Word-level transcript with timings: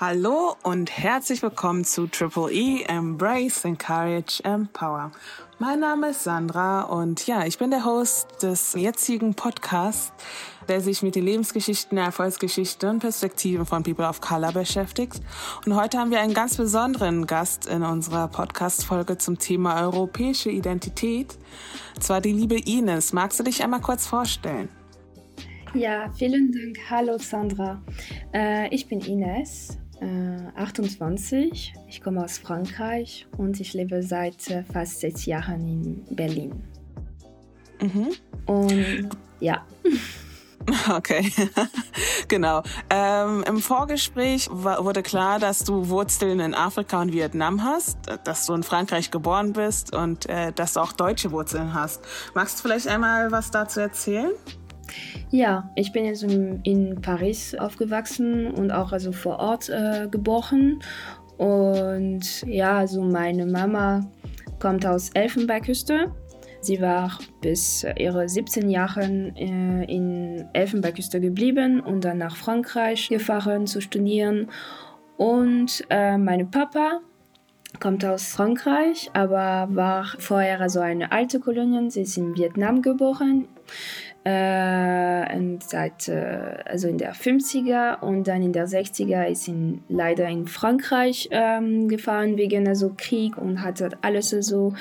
Hallo 0.00 0.56
und 0.64 0.90
herzlich 0.90 1.40
willkommen 1.40 1.84
zu 1.84 2.08
Triple 2.08 2.50
E 2.50 2.82
Embrace, 2.82 3.64
Encourage, 3.64 4.42
Empower. 4.42 5.12
Mein 5.60 5.78
Name 5.78 6.08
ist 6.10 6.24
Sandra 6.24 6.82
und 6.82 7.24
ja, 7.28 7.46
ich 7.46 7.58
bin 7.58 7.70
der 7.70 7.84
Host 7.84 8.42
des 8.42 8.72
jetzigen 8.72 9.34
Podcasts, 9.34 10.12
der 10.66 10.80
sich 10.80 11.04
mit 11.04 11.14
den 11.14 11.24
Lebensgeschichten, 11.24 11.96
Erfolgsgeschichten 11.96 12.90
und 12.90 12.98
Perspektiven 12.98 13.66
von 13.66 13.84
People 13.84 14.04
of 14.04 14.20
Color 14.20 14.50
beschäftigt. 14.50 15.20
Und 15.64 15.76
heute 15.76 15.98
haben 15.98 16.10
wir 16.10 16.18
einen 16.18 16.34
ganz 16.34 16.56
besonderen 16.56 17.28
Gast 17.28 17.68
in 17.68 17.84
unserer 17.84 18.26
Podcast-Folge 18.26 19.16
zum 19.18 19.38
Thema 19.38 19.80
europäische 19.80 20.50
Identität. 20.50 21.38
Und 21.94 22.02
zwar 22.02 22.20
die 22.20 22.32
liebe 22.32 22.58
Ines. 22.58 23.12
Magst 23.12 23.38
du 23.38 23.44
dich 23.44 23.62
einmal 23.62 23.80
kurz 23.80 24.08
vorstellen? 24.08 24.68
Ja, 25.72 26.10
vielen 26.18 26.50
Dank. 26.50 26.78
Hallo 26.90 27.16
Sandra. 27.18 27.80
Äh, 28.32 28.74
ich 28.74 28.88
bin 28.88 29.00
Ines 29.00 29.78
28. 30.00 31.72
Äh, 31.76 31.88
ich 31.88 32.02
komme 32.02 32.24
aus 32.24 32.38
Frankreich 32.38 33.26
und 33.36 33.60
ich 33.60 33.74
lebe 33.74 34.02
seit 34.02 34.50
äh, 34.50 34.62
fast 34.64 35.00
sechs 35.00 35.26
Jahren 35.26 36.04
in 36.08 36.16
Berlin. 36.16 36.62
Mhm. 37.80 38.08
Und 38.46 39.08
ja. 39.40 39.64
Okay, 40.90 41.30
genau. 42.28 42.62
Ähm, 42.88 43.44
Im 43.46 43.58
Vorgespräch 43.58 44.48
wurde 44.50 45.02
klar, 45.02 45.38
dass 45.38 45.64
du 45.64 45.90
Wurzeln 45.90 46.40
in 46.40 46.54
Afrika 46.54 47.02
und 47.02 47.12
Vietnam 47.12 47.62
hast, 47.62 47.98
dass 48.24 48.46
du 48.46 48.54
in 48.54 48.62
Frankreich 48.62 49.10
geboren 49.10 49.52
bist 49.52 49.94
und 49.94 50.26
äh, 50.26 50.52
dass 50.52 50.72
du 50.72 50.80
auch 50.80 50.92
deutsche 50.92 51.32
Wurzeln 51.32 51.74
hast. 51.74 52.00
Magst 52.34 52.58
du 52.58 52.62
vielleicht 52.62 52.88
einmal 52.88 53.30
was 53.30 53.50
dazu 53.50 53.80
erzählen? 53.80 54.30
Ja, 55.30 55.70
ich 55.74 55.92
bin 55.92 56.04
jetzt 56.04 56.22
in 56.22 57.00
Paris 57.02 57.54
aufgewachsen 57.54 58.50
und 58.52 58.70
auch 58.70 58.92
also 58.92 59.12
vor 59.12 59.38
Ort 59.38 59.68
äh, 59.68 60.06
geboren. 60.10 60.80
Und 61.38 62.42
ja, 62.46 62.78
also 62.78 63.02
meine 63.02 63.46
Mama 63.46 64.08
kommt 64.60 64.86
aus 64.86 65.10
Elfenbeinküste. 65.10 66.12
Sie 66.60 66.80
war 66.80 67.18
bis 67.42 67.84
ihre 67.98 68.28
17 68.28 68.70
Jahre 68.70 69.02
äh, 69.02 69.84
in 69.92 70.46
Elfenbeinküste 70.52 71.20
geblieben 71.20 71.80
und 71.80 72.04
dann 72.04 72.18
nach 72.18 72.36
Frankreich 72.36 73.08
gefahren 73.08 73.66
zu 73.66 73.80
studieren. 73.80 74.48
Und 75.16 75.84
äh, 75.90 76.16
mein 76.16 76.50
Papa 76.50 77.00
kommt 77.80 78.04
aus 78.04 78.28
Frankreich, 78.28 79.10
aber 79.12 79.68
war 79.74 80.06
vorher 80.18 80.60
also 80.60 80.80
eine 80.80 81.12
alte 81.12 81.40
Kolonie. 81.40 81.90
Sie 81.90 82.02
ist 82.02 82.16
in 82.16 82.36
Vietnam 82.36 82.80
geboren 82.80 83.48
äh, 84.24 85.58
seit, 85.60 86.08
äh, 86.08 86.56
also 86.64 86.88
in 86.88 86.98
der 86.98 87.14
50er 87.14 88.00
und 88.00 88.26
dann 88.26 88.42
in 88.42 88.52
der 88.52 88.66
60er 88.66 89.26
ist 89.26 89.48
ihn 89.48 89.82
leider 89.88 90.26
in 90.28 90.46
Frankreich 90.46 91.28
ähm, 91.30 91.88
gefahren 91.88 92.36
wegen 92.36 92.66
also 92.66 92.94
Krieg 92.96 93.36
und 93.36 93.62
hat 93.62 93.82
alles 94.02 94.30
so 94.30 94.74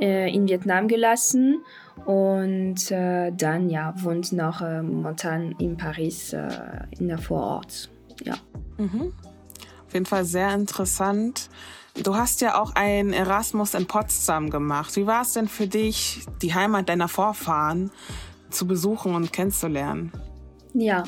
äh, 0.00 0.32
in 0.32 0.48
Vietnam 0.48 0.86
gelassen 0.86 1.62
und 2.04 2.90
äh, 2.90 3.32
dann 3.32 3.70
ja 3.70 3.94
wohnt 3.96 4.32
noch 4.32 4.60
äh, 4.60 4.82
momentan 4.82 5.52
in 5.58 5.76
Paris 5.76 6.32
äh, 6.32 6.48
in 6.98 7.08
der 7.08 7.18
Vorort. 7.18 7.90
Ja. 8.24 8.34
Mhm. 8.78 9.12
Auf 9.86 9.94
jeden 9.94 10.06
Fall 10.06 10.24
sehr 10.24 10.54
interessant. 10.54 11.48
Du 12.02 12.14
hast 12.14 12.40
ja 12.40 12.60
auch 12.60 12.74
ein 12.76 13.12
Erasmus 13.12 13.74
in 13.74 13.86
Potsdam 13.86 14.50
gemacht. 14.50 14.94
Wie 14.96 15.06
war 15.06 15.22
es 15.22 15.32
denn 15.32 15.48
für 15.48 15.66
dich, 15.66 16.20
die 16.40 16.54
Heimat 16.54 16.88
deiner 16.88 17.08
Vorfahren 17.08 17.90
zu 18.50 18.66
besuchen 18.66 19.14
und 19.14 19.32
kennenzulernen? 19.32 20.12
Ja, 20.72 21.02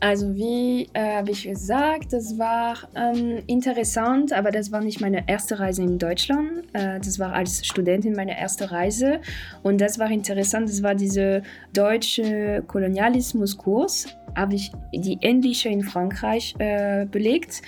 also 0.00 0.34
wie 0.34 0.90
äh, 0.92 1.16
habe 1.16 1.30
ich 1.30 1.44
gesagt, 1.44 2.12
das 2.12 2.38
war 2.38 2.76
ähm, 2.94 3.42
interessant, 3.46 4.32
aber 4.32 4.50
das 4.50 4.72
war 4.72 4.82
nicht 4.82 5.00
meine 5.00 5.26
erste 5.26 5.58
Reise 5.58 5.82
in 5.82 5.98
Deutschland. 5.98 6.64
Äh, 6.74 7.00
das 7.00 7.18
war 7.18 7.32
als 7.32 7.64
Studentin 7.66 8.12
meine 8.14 8.38
erste 8.38 8.70
Reise 8.70 9.20
und 9.62 9.80
das 9.80 9.98
war 9.98 10.10
interessant. 10.10 10.68
Das 10.68 10.82
war 10.82 10.94
dieser 10.94 11.40
deutsche 11.72 12.62
Kolonialismuskurs, 12.66 14.06
habe 14.34 14.54
ich 14.54 14.70
die 14.92 15.18
ähnliche 15.22 15.70
in 15.70 15.82
Frankreich 15.82 16.54
äh, 16.58 17.06
belegt 17.06 17.62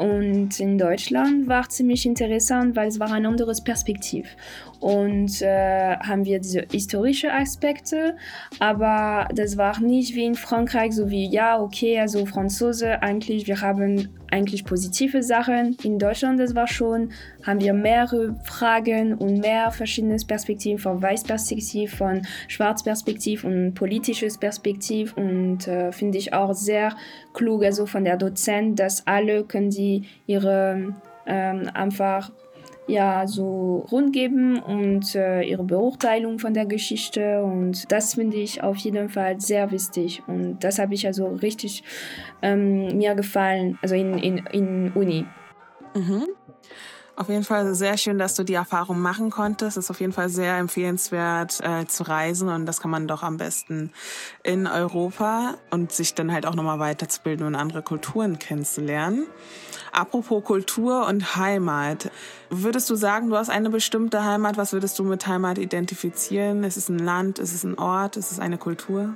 und 0.00 0.58
in 0.58 0.78
Deutschland 0.78 1.46
war 1.46 1.68
ziemlich 1.68 2.06
interessant, 2.06 2.74
weil 2.74 2.88
es 2.88 2.98
war 2.98 3.12
ein 3.12 3.26
anderes 3.26 3.62
Perspektiv. 3.62 4.26
Und 4.80 5.42
äh, 5.42 5.96
haben 5.96 6.24
wir 6.24 6.40
diese 6.40 6.66
historischen 6.70 7.30
Aspekte, 7.30 8.16
aber 8.58 9.28
das 9.34 9.58
war 9.58 9.78
nicht 9.80 10.14
wie 10.14 10.24
in 10.24 10.34
Frankreich, 10.34 10.92
so 10.94 11.10
wie, 11.10 11.28
ja, 11.28 11.60
okay, 11.60 12.00
also 12.00 12.24
Franzose, 12.24 13.02
eigentlich, 13.02 13.46
wir 13.46 13.60
haben 13.60 14.08
eigentlich 14.30 14.64
positive 14.64 15.22
Sachen. 15.22 15.76
In 15.82 15.98
Deutschland, 15.98 16.40
das 16.40 16.54
war 16.54 16.66
schon, 16.66 17.12
haben 17.44 17.60
wir 17.60 17.74
mehrere 17.74 18.36
Fragen 18.44 19.14
und 19.14 19.40
mehr 19.40 19.70
verschiedene 19.70 20.16
Perspektiven, 20.26 20.78
von 20.78 21.02
Weißperspektiv, 21.02 21.96
von 21.96 22.22
Schwarzperspektiv 22.48 23.44
und 23.44 23.74
politisches 23.74 24.38
Perspektiv 24.38 25.14
und 25.16 25.68
äh, 25.68 25.92
finde 25.92 26.18
ich 26.18 26.32
auch 26.32 26.54
sehr 26.54 26.96
klug, 27.34 27.64
also 27.64 27.86
von 27.86 28.04
der 28.04 28.16
Dozent, 28.16 28.78
dass 28.78 29.06
alle 29.06 29.44
können 29.44 29.70
sie 29.70 30.04
ihre 30.26 30.94
ähm, 31.26 31.70
einfach 31.74 32.32
ja 32.90 33.26
so 33.26 33.86
rund 33.90 34.12
geben 34.12 34.58
und 34.58 35.14
äh, 35.14 35.42
ihre 35.42 35.64
Beurteilung 35.64 36.38
von 36.38 36.54
der 36.54 36.66
Geschichte 36.66 37.42
und 37.42 37.90
das 37.92 38.14
finde 38.14 38.36
ich 38.36 38.62
auf 38.62 38.76
jeden 38.78 39.08
Fall 39.08 39.40
sehr 39.40 39.70
wichtig 39.70 40.22
und 40.26 40.58
das 40.60 40.78
habe 40.78 40.94
ich 40.94 41.06
also 41.06 41.26
richtig 41.28 41.84
ähm, 42.42 42.96
mir 42.96 43.14
gefallen, 43.14 43.78
also 43.82 43.94
in, 43.94 44.18
in, 44.18 44.38
in 44.52 44.92
Uni. 44.92 45.26
Mhm. 45.94 46.26
Auf 47.20 47.28
jeden 47.28 47.44
Fall 47.44 47.74
sehr 47.74 47.98
schön, 47.98 48.18
dass 48.18 48.34
du 48.34 48.44
die 48.44 48.54
Erfahrung 48.54 48.98
machen 48.98 49.28
konntest. 49.28 49.76
Es 49.76 49.84
ist 49.84 49.90
auf 49.90 50.00
jeden 50.00 50.14
Fall 50.14 50.30
sehr 50.30 50.56
empfehlenswert 50.56 51.60
äh, 51.62 51.84
zu 51.86 52.04
reisen 52.04 52.48
und 52.48 52.64
das 52.64 52.80
kann 52.80 52.90
man 52.90 53.06
doch 53.06 53.22
am 53.22 53.36
besten 53.36 53.92
in 54.42 54.66
Europa 54.66 55.56
und 55.70 55.92
sich 55.92 56.14
dann 56.14 56.32
halt 56.32 56.46
auch 56.46 56.54
nochmal 56.54 56.78
weiterzubilden 56.78 57.46
und 57.46 57.56
andere 57.56 57.82
Kulturen 57.82 58.38
kennenzulernen. 58.38 59.26
Apropos 59.92 60.44
Kultur 60.44 61.06
und 61.06 61.36
Heimat. 61.36 62.10
Würdest 62.48 62.88
du 62.90 62.94
sagen, 62.94 63.30
du 63.30 63.36
hast 63.36 63.50
eine 63.50 63.70
bestimmte 63.70 64.24
Heimat? 64.24 64.56
Was 64.56 64.72
würdest 64.72 64.98
du 64.98 65.04
mit 65.04 65.26
Heimat 65.26 65.58
identifizieren? 65.58 66.64
Ist 66.64 66.76
es 66.76 66.88
ein 66.88 66.98
Land? 66.98 67.38
Ist 67.38 67.54
es 67.54 67.64
ein 67.64 67.78
Ort? 67.78 68.16
Ist 68.16 68.30
es 68.32 68.38
eine 68.38 68.58
Kultur? 68.58 69.14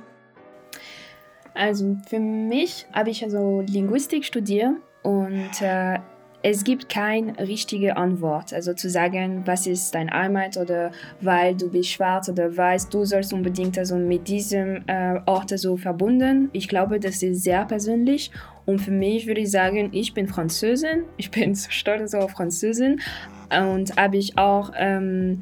Also 1.53 1.97
für 2.07 2.19
mich 2.19 2.85
habe 2.91 3.09
ich 3.09 3.23
also 3.23 3.63
Linguistik 3.65 4.25
studiert 4.25 4.73
und 5.03 5.61
äh, 5.61 5.99
es 6.47 6.63
gibt 6.63 6.89
keine 6.89 7.39
richtige 7.39 7.97
Antwort. 7.97 8.53
Also 8.53 8.73
zu 8.73 8.87
sagen, 8.87 9.41
was 9.45 9.65
ist 9.65 9.95
dein 9.95 10.11
Heimat 10.11 10.57
oder 10.57 10.91
weil 11.21 11.55
du 11.55 11.71
bist 11.71 11.89
schwarz 11.89 12.29
oder 12.29 12.55
weiß, 12.55 12.89
du 12.89 13.03
sollst 13.03 13.33
unbedingt 13.33 13.79
also 13.79 13.95
mit 13.95 14.27
diesem 14.27 14.83
äh, 14.85 15.21
Ort 15.25 15.57
so 15.57 15.75
verbunden. 15.75 16.49
Ich 16.51 16.67
glaube, 16.67 16.99
das 16.99 17.23
ist 17.23 17.43
sehr 17.43 17.65
persönlich. 17.65 18.29
Und 18.65 18.79
für 18.79 18.91
mich 18.91 19.27
würde 19.27 19.41
ich 19.41 19.51
sagen, 19.51 19.89
ich 19.91 20.13
bin 20.13 20.27
Französin. 20.27 21.03
Ich 21.17 21.31
bin 21.31 21.55
stolz 21.55 22.13
auf 22.13 22.31
Französin 22.31 23.01
und 23.49 23.95
habe 23.97 24.17
ich 24.17 24.37
auch 24.37 24.71
ähm, 24.77 25.39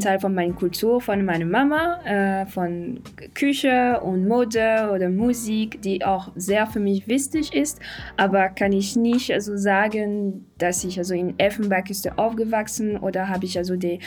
Teil 0.00 0.18
von 0.18 0.34
meiner 0.34 0.54
Kultur, 0.54 1.00
von 1.00 1.24
meiner 1.24 1.44
Mama, 1.44 2.00
äh, 2.04 2.46
von 2.46 3.00
Küche 3.34 4.00
und 4.00 4.26
Mode 4.26 4.90
oder 4.92 5.10
Musik, 5.10 5.82
die 5.82 6.04
auch 6.04 6.32
sehr 6.36 6.66
für 6.66 6.80
mich 6.80 7.06
wichtig 7.06 7.54
ist. 7.54 7.80
Aber 8.16 8.48
kann 8.48 8.72
ich 8.72 8.96
nicht 8.96 9.30
also 9.30 9.56
sagen, 9.56 10.46
dass 10.58 10.84
ich 10.84 10.98
also 10.98 11.14
in 11.14 11.38
Elfenbeinküste 11.38 12.16
aufgewachsen 12.16 12.96
oder 12.96 13.28
habe 13.28 13.44
ich 13.44 13.58
also 13.58 13.76
die 13.76 13.98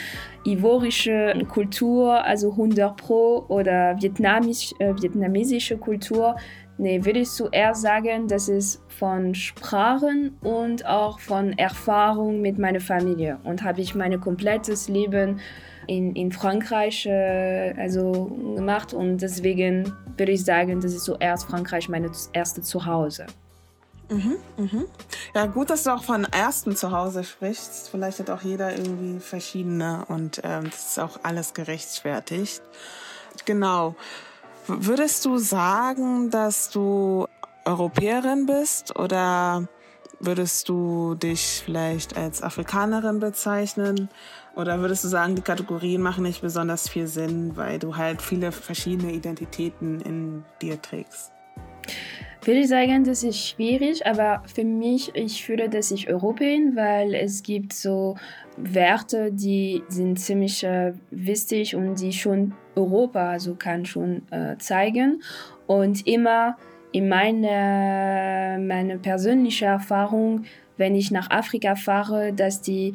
ivorische 0.44 1.34
Kultur, 1.48 2.24
also 2.24 2.50
100 2.50 2.96
Pro 2.96 3.44
oder 3.48 3.96
vietnamisch, 4.00 4.72
äh, 4.80 4.94
vietnamesische 5.00 5.78
Kultur. 5.78 6.36
Nee, 6.80 7.04
würde 7.04 7.18
ich 7.18 7.30
zuerst 7.30 7.82
sagen, 7.82 8.28
dass 8.28 8.46
es 8.48 8.80
von 8.88 9.34
Sprachen 9.34 10.38
und 10.42 10.86
auch 10.86 11.18
von 11.18 11.58
Erfahrung 11.58 12.40
mit 12.40 12.56
meiner 12.56 12.80
Familie 12.80 13.40
und 13.42 13.64
habe 13.64 13.80
ich 13.80 13.96
mein 13.96 14.20
komplettes 14.20 14.88
Leben 14.88 15.40
in, 15.88 16.14
in 16.14 16.30
Frankreich 16.30 17.04
äh, 17.06 17.74
also 17.76 18.26
gemacht 18.54 18.94
und 18.94 19.18
deswegen 19.18 19.92
würde 20.16 20.30
ich 20.30 20.44
sagen, 20.44 20.80
das 20.80 20.94
ist 20.94 21.04
zuerst 21.04 21.46
Frankreich 21.46 21.88
mein 21.88 22.08
erste 22.32 22.62
Zuhause. 22.62 23.26
Mhm, 24.10 24.36
mhm. 24.56 24.84
Ja, 25.34 25.46
gut, 25.46 25.70
dass 25.70 25.82
du 25.82 25.90
auch 25.92 26.02
von 26.04 26.24
ersten 26.24 26.76
Zuhause 26.76 27.24
sprichst. 27.24 27.90
Vielleicht 27.90 28.20
hat 28.20 28.30
auch 28.30 28.42
jeder 28.42 28.76
irgendwie 28.76 29.18
verschiedene 29.20 30.04
und 30.08 30.40
ähm, 30.44 30.64
das 30.70 30.90
ist 30.90 31.00
auch 31.00 31.18
alles 31.24 31.54
gerechtfertigt. 31.54 32.62
Genau. 33.44 33.96
Würdest 34.70 35.24
du 35.24 35.38
sagen, 35.38 36.28
dass 36.28 36.68
du 36.68 37.26
Europäerin 37.64 38.44
bist 38.44 38.98
oder 38.98 39.66
würdest 40.20 40.68
du 40.68 41.14
dich 41.14 41.62
vielleicht 41.64 42.18
als 42.18 42.42
Afrikanerin 42.42 43.18
bezeichnen? 43.18 44.10
Oder 44.56 44.80
würdest 44.80 45.04
du 45.04 45.08
sagen, 45.08 45.36
die 45.36 45.42
Kategorien 45.42 46.02
machen 46.02 46.24
nicht 46.24 46.42
besonders 46.42 46.86
viel 46.86 47.06
Sinn, 47.06 47.56
weil 47.56 47.78
du 47.78 47.96
halt 47.96 48.20
viele 48.20 48.52
verschiedene 48.52 49.12
Identitäten 49.12 50.02
in 50.02 50.44
dir 50.60 50.82
trägst? 50.82 51.32
Würde 52.42 52.60
ich 52.60 52.68
sagen, 52.68 53.04
das 53.04 53.22
ist 53.22 53.38
schwierig, 53.38 54.06
aber 54.06 54.42
für 54.54 54.64
mich, 54.64 55.14
ich 55.14 55.42
fühle, 55.42 55.70
dass 55.70 55.90
ich 55.90 56.10
Europäer, 56.10 56.58
weil 56.74 57.14
es 57.14 57.42
gibt 57.42 57.72
so 57.72 58.16
Werte, 58.60 59.32
die 59.32 59.82
sind 59.88 60.18
ziemlich 60.18 60.64
äh, 60.64 60.92
wichtig 61.10 61.74
und 61.74 62.00
die 62.00 62.12
schon 62.12 62.54
Europa 62.74 63.30
also 63.30 63.54
kann 63.54 63.84
schon 63.84 64.22
äh, 64.30 64.56
zeigen. 64.58 65.22
Und 65.66 66.06
immer 66.06 66.56
in 66.92 67.08
meiner 67.08 68.58
meine 68.58 68.98
persönliche 68.98 69.66
Erfahrung, 69.66 70.44
wenn 70.76 70.94
ich 70.94 71.10
nach 71.10 71.30
Afrika 71.30 71.74
fahre, 71.74 72.32
dass 72.32 72.62
die 72.62 72.94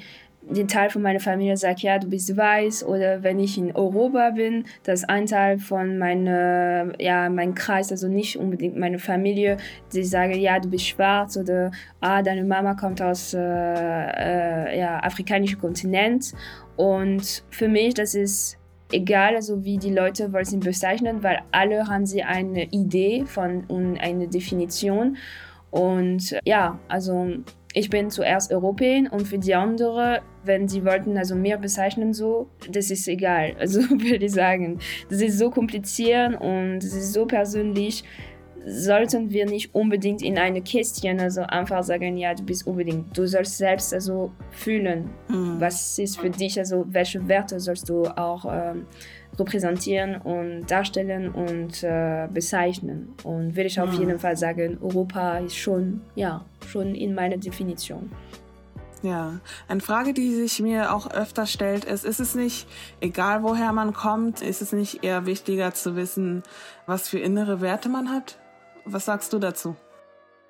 den 0.50 0.68
Teil 0.68 0.90
von 0.90 1.01
meiner 1.01 1.19
Familie 1.19 1.57
sagt, 1.57 1.81
ja, 1.81 1.98
du 1.98 2.07
bist 2.07 2.36
weiß, 2.36 2.86
oder 2.86 3.24
wenn 3.24 3.40
ich 3.40 3.57
in 3.57 3.75
Europa 3.75 4.31
bin, 4.31 4.66
dass 4.84 5.04
ein 5.04 5.25
Teil 5.25 5.57
von 5.57 5.98
meinem 5.98 6.94
ja, 7.00 7.30
mein 7.30 7.56
Kreis, 7.56 7.92
also 7.92 8.07
nicht 8.07 8.38
unbedingt 8.38 8.78
meine 8.78 9.00
Familie, 9.00 9.57
die 9.94 10.04
sagen, 10.04 10.34
ja, 10.34 10.60
du 10.60 10.69
bist 10.69 10.88
schwarz, 10.88 11.38
oder 11.38 11.72
ah, 12.01 12.22
deine 12.22 12.44
Mama 12.44 12.74
kommt 12.74 13.01
aus 13.01 13.34
äh, 13.34 13.40
äh, 13.40 14.80
ja, 14.80 15.00
afrikanischen 15.00 15.60
Kontinent. 15.60 16.34
Und 16.75 17.44
für 17.50 17.68
mich, 17.68 17.94
das 17.94 18.16
ist 18.16 18.57
egal, 18.92 19.36
also 19.36 19.63
wie 19.63 19.78
die 19.78 19.94
Leute 19.94 20.34
wollen 20.34 20.60
bezeichnen, 20.60 21.24
weil 21.24 21.39
alle 21.51 21.88
haben 21.88 22.06
sie 22.06 22.24
eine 22.24 22.66
Idee 22.66 23.25
von 23.25 23.63
und 23.66 23.98
eine 23.98 24.28
Definition. 24.28 25.18
Und 25.72 26.38
ja, 26.46 26.80
also 26.88 27.28
ich 27.74 27.89
bin 27.89 28.12
zuerst 28.12 28.54
Europäer 28.54 29.12
und 29.12 29.28
für 29.28 29.39
die 29.39 29.56
anderen, 29.56 30.19
wenn 30.45 30.68
sie 30.68 30.86
wollten 30.86 31.18
also 31.18 31.36
mehr 31.36 31.57
bezeichnen 31.57 32.13
so, 32.13 32.50
das 32.69 32.92
ist 32.92 33.07
egal. 33.07 33.56
Also 33.60 33.81
würde 33.81 34.25
ich 34.25 34.31
sagen, 34.31 34.80
das 35.10 35.22
ist 35.22 35.40
so 35.40 35.50
kompliziert 35.50 36.40
und 36.42 36.78
es 36.78 36.94
ist 36.94 37.13
so 37.13 37.25
persönlich, 37.25 38.04
sollten 38.66 39.30
wir 39.31 39.45
nicht 39.45 39.74
unbedingt 39.75 40.22
in 40.22 40.38
eine 40.38 40.62
Kästchen 40.62 41.19
also 41.19 41.42
einfach 41.42 41.84
sagen, 41.84 42.18
ja, 42.18 42.34
du 42.34 42.44
bist 42.44 42.66
unbedingt. 42.66 43.18
Du 43.18 43.25
sollst 43.25 43.57
selbst 43.57 43.94
also 43.94 44.31
fühlen, 44.51 45.10
mhm. 45.28 45.60
was 45.60 46.00
ist 46.00 46.19
für 46.19 46.30
dich, 46.30 46.57
also 46.57 46.86
welche 46.88 47.28
Werte 47.28 47.60
sollst 47.60 47.89
du 47.89 48.06
auch 48.06 48.46
ähm, 48.46 48.86
repräsentieren 49.38 50.16
und 50.22 50.69
darstellen 50.69 51.30
und 51.30 51.84
äh, 51.84 52.28
bezeichnen. 52.34 53.13
Und 53.24 53.56
würde 53.56 53.68
ich 53.68 53.80
auf 53.80 53.92
mhm. 53.94 54.00
jeden 54.00 54.19
Fall 54.19 54.38
sagen, 54.38 54.78
Europa 54.81 55.39
ist 55.39 55.56
schon, 55.56 56.01
ja, 56.16 56.46
schon 56.68 56.96
in 56.96 57.13
meiner 57.13 57.38
Definition. 57.38 58.12
Ja, 59.04 59.34
eine 59.68 59.82
Frage, 59.82 60.14
die 60.14 60.34
sich 60.34 60.62
mir 60.62 60.96
auch 60.96 61.12
öfter 61.12 61.46
stellt, 61.46 61.84
ist, 61.84 62.06
ist 62.06 62.22
es 62.22 62.36
nicht, 62.36 62.68
egal 63.02 63.44
woher 63.44 63.74
man 63.74 63.92
kommt, 63.92 64.42
ist 64.42 64.62
es 64.62 64.72
nicht 64.72 65.04
eher 65.04 65.26
wichtiger 65.26 65.74
zu 65.74 65.98
wissen, 65.98 66.42
was 66.86 67.10
für 67.10 67.20
innere 67.20 67.60
Werte 67.60 67.90
man 67.90 68.10
hat? 68.10 68.40
Was 68.86 69.04
sagst 69.04 69.34
du 69.34 69.40
dazu? 69.40 69.76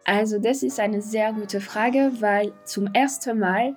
Also 0.05 0.37
das 0.37 0.61
ist 0.61 0.79
eine 0.79 1.01
sehr 1.01 1.33
gute 1.33 1.61
Frage, 1.61 2.11
weil 2.19 2.53
zum 2.63 2.93
ersten 2.93 3.39
Mal 3.39 3.75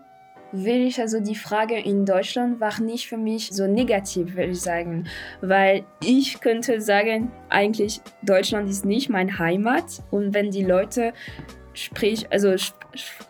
will 0.52 0.86
ich 0.86 1.00
also 1.00 1.20
die 1.20 1.34
Frage 1.34 1.78
in 1.78 2.04
Deutschland 2.04 2.60
war 2.60 2.78
nicht 2.78 3.08
für 3.08 3.16
mich 3.16 3.48
so 3.52 3.66
negativ, 3.66 4.36
würde 4.36 4.50
ich 4.50 4.60
sagen, 4.60 5.08
weil 5.40 5.86
ich 6.04 6.38
könnte 6.40 6.82
sagen, 6.82 7.32
eigentlich 7.48 8.02
Deutschland 8.22 8.68
ist 8.68 8.84
nicht 8.84 9.08
mein 9.08 9.38
Heimat 9.38 10.02
und 10.10 10.34
wenn 10.34 10.50
die 10.50 10.64
Leute 10.64 11.14
sprich, 11.72 12.30
also 12.30 12.54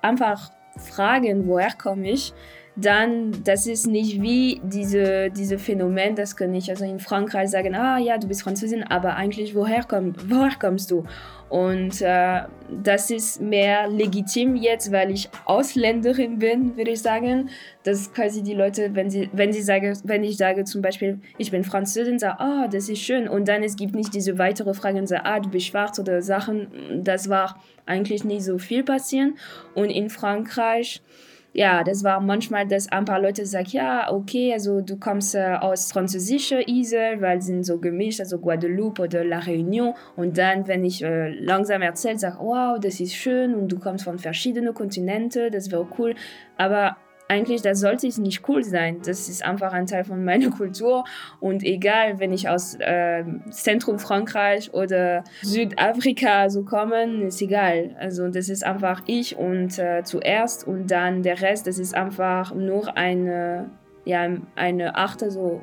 einfach 0.02 0.50
fragen, 0.78 1.46
woher 1.46 1.72
komme 1.72 2.10
ich, 2.10 2.32
dann, 2.76 3.42
das 3.44 3.66
ist 3.66 3.86
nicht 3.86 4.20
wie 4.20 4.60
diese, 4.62 5.30
diese 5.30 5.58
Phänomen, 5.58 6.14
das 6.14 6.36
kann 6.36 6.54
ich 6.54 6.68
also 6.68 6.84
in 6.84 7.00
Frankreich 7.00 7.48
sagen, 7.48 7.74
ah 7.74 7.98
ja, 7.98 8.18
du 8.18 8.28
bist 8.28 8.42
Französin, 8.42 8.82
aber 8.82 9.16
eigentlich, 9.16 9.54
woher, 9.54 9.82
komm, 9.88 10.14
woher 10.28 10.56
kommst 10.58 10.90
du? 10.90 11.04
Und 11.48 12.02
äh, 12.02 12.42
das 12.82 13.10
ist 13.10 13.40
mehr 13.40 13.88
legitim 13.88 14.56
jetzt, 14.56 14.90
weil 14.90 15.12
ich 15.12 15.30
Ausländerin 15.44 16.38
bin, 16.38 16.76
würde 16.76 16.90
ich 16.90 17.00
sagen, 17.00 17.50
dass 17.84 18.12
quasi 18.12 18.42
die 18.42 18.54
Leute, 18.54 18.94
wenn 18.94 19.08
sie, 19.10 19.30
wenn 19.32 19.52
sie 19.52 19.62
sagen, 19.62 19.96
wenn 20.04 20.24
ich 20.24 20.36
sage 20.36 20.64
zum 20.64 20.82
Beispiel, 20.82 21.20
ich 21.38 21.52
bin 21.52 21.62
Französin, 21.62 22.18
sagen, 22.18 22.36
ah, 22.40 22.64
oh, 22.64 22.68
das 22.70 22.88
ist 22.88 23.00
schön. 23.00 23.28
Und 23.28 23.46
dann 23.46 23.62
es 23.62 23.76
gibt 23.76 23.94
nicht 23.94 24.12
diese 24.12 24.38
weitere 24.38 24.74
Fragen, 24.74 25.06
sagen, 25.06 25.22
ah, 25.24 25.38
du 25.38 25.48
bist 25.48 25.66
schwarz 25.66 25.98
oder 26.00 26.20
Sachen. 26.20 27.02
Das 27.04 27.28
war 27.28 27.62
eigentlich 27.86 28.24
nicht 28.24 28.42
so 28.42 28.58
viel 28.58 28.82
passieren. 28.82 29.38
Und 29.74 29.90
in 29.90 30.10
Frankreich, 30.10 31.00
ja, 31.56 31.82
das 31.82 32.04
war 32.04 32.20
manchmal, 32.20 32.66
dass 32.66 32.86
ein 32.92 33.06
paar 33.06 33.18
Leute 33.18 33.46
sagen, 33.46 33.68
ja, 33.70 34.12
okay, 34.12 34.52
also 34.52 34.82
du 34.82 34.98
kommst 34.98 35.34
äh, 35.34 35.56
aus 35.58 35.90
französischer 35.90 36.68
Insel, 36.68 37.22
weil 37.22 37.40
sie 37.40 37.52
sind 37.52 37.64
so 37.64 37.78
gemischt, 37.78 38.20
also 38.20 38.38
Guadeloupe 38.38 39.02
oder 39.04 39.24
La 39.24 39.38
Réunion. 39.38 39.94
Und 40.16 40.36
dann, 40.36 40.68
wenn 40.68 40.84
ich 40.84 41.02
äh, 41.02 41.30
langsam 41.30 41.80
erzähle, 41.80 42.18
sage, 42.18 42.36
wow, 42.40 42.78
das 42.78 43.00
ist 43.00 43.14
schön 43.14 43.54
und 43.54 43.72
du 43.72 43.78
kommst 43.78 44.04
von 44.04 44.18
verschiedenen 44.18 44.74
Kontinenten, 44.74 45.50
das 45.50 45.70
wäre 45.70 45.88
cool. 45.98 46.14
Aber 46.58 46.98
eigentlich, 47.28 47.62
das 47.62 47.80
sollte 47.80 48.06
nicht 48.18 48.48
cool 48.48 48.62
sein. 48.62 49.00
Das 49.04 49.28
ist 49.28 49.44
einfach 49.44 49.72
ein 49.72 49.86
Teil 49.86 50.04
von 50.04 50.24
meiner 50.24 50.50
Kultur. 50.56 51.04
Und 51.40 51.62
egal, 51.62 52.18
wenn 52.18 52.32
ich 52.32 52.48
aus 52.48 52.76
äh, 52.78 53.24
Zentrum 53.50 53.98
Frankreich 53.98 54.72
oder 54.72 55.24
Südafrika 55.42 56.48
so 56.50 56.64
komme, 56.64 57.04
ist 57.24 57.42
egal. 57.42 57.96
Also 57.98 58.28
das 58.28 58.48
ist 58.48 58.64
einfach 58.64 59.02
ich 59.06 59.36
und 59.36 59.78
äh, 59.78 60.02
zuerst 60.04 60.66
und 60.66 60.90
dann 60.90 61.22
der 61.22 61.40
Rest, 61.40 61.66
das 61.66 61.78
ist 61.78 61.94
einfach 61.94 62.54
nur 62.54 62.96
eine, 62.96 63.70
ja, 64.04 64.28
eine 64.54 64.96
Art, 64.96 65.22
also 65.22 65.60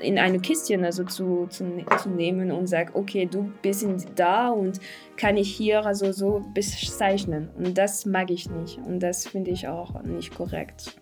in 0.00 0.18
eine 0.18 0.40
Kistchen 0.40 0.84
also 0.84 1.04
zu, 1.04 1.46
zu, 1.48 1.84
zu 1.98 2.08
nehmen 2.08 2.50
und 2.50 2.66
sage, 2.66 2.94
okay, 2.94 3.26
du 3.26 3.52
bist 3.62 3.86
da 4.14 4.48
und 4.48 4.80
kann 5.16 5.36
ich 5.36 5.54
hier 5.54 5.84
also 5.84 6.12
so 6.12 6.44
bezeichnen. 6.54 7.50
Und 7.56 7.76
das 7.78 8.06
mag 8.06 8.30
ich 8.30 8.50
nicht 8.50 8.78
und 8.78 9.00
das 9.00 9.26
finde 9.26 9.50
ich 9.50 9.68
auch 9.68 10.02
nicht 10.02 10.34
korrekt. 10.34 10.96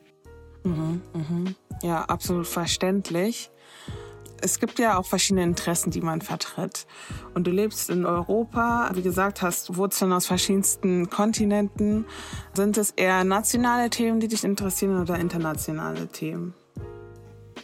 Mhm, 0.64 1.02
mhm. 1.12 1.54
Ja, 1.82 2.04
absolut 2.04 2.46
verständlich. 2.46 3.50
Es 4.40 4.58
gibt 4.58 4.78
ja 4.78 4.98
auch 4.98 5.06
verschiedene 5.06 5.42
Interessen, 5.42 5.90
die 5.90 6.02
man 6.02 6.20
vertritt. 6.20 6.86
Und 7.34 7.46
du 7.46 7.50
lebst 7.50 7.88
in 7.88 8.04
Europa, 8.04 8.90
wie 8.94 9.02
gesagt, 9.02 9.40
hast 9.40 9.76
Wurzeln 9.76 10.12
aus 10.12 10.26
verschiedensten 10.26 11.08
Kontinenten. 11.08 12.04
Sind 12.52 12.76
es 12.76 12.90
eher 12.90 13.24
nationale 13.24 13.88
Themen, 13.88 14.20
die 14.20 14.28
dich 14.28 14.44
interessieren 14.44 15.00
oder 15.00 15.18
internationale 15.18 16.08
Themen? 16.08 16.54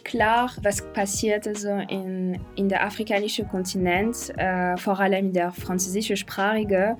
Klar, 0.03 0.51
was 0.63 0.81
passiert 0.93 1.47
also 1.47 1.69
in, 1.69 2.39
in 2.55 2.69
der 2.69 2.85
afrikanischen 2.85 3.47
Kontinent, 3.47 4.31
äh, 4.37 4.77
vor 4.77 4.99
allem 4.99 5.27
in 5.27 5.33
der 5.33 5.51
französischen 5.51 6.17
Sprache. 6.17 6.97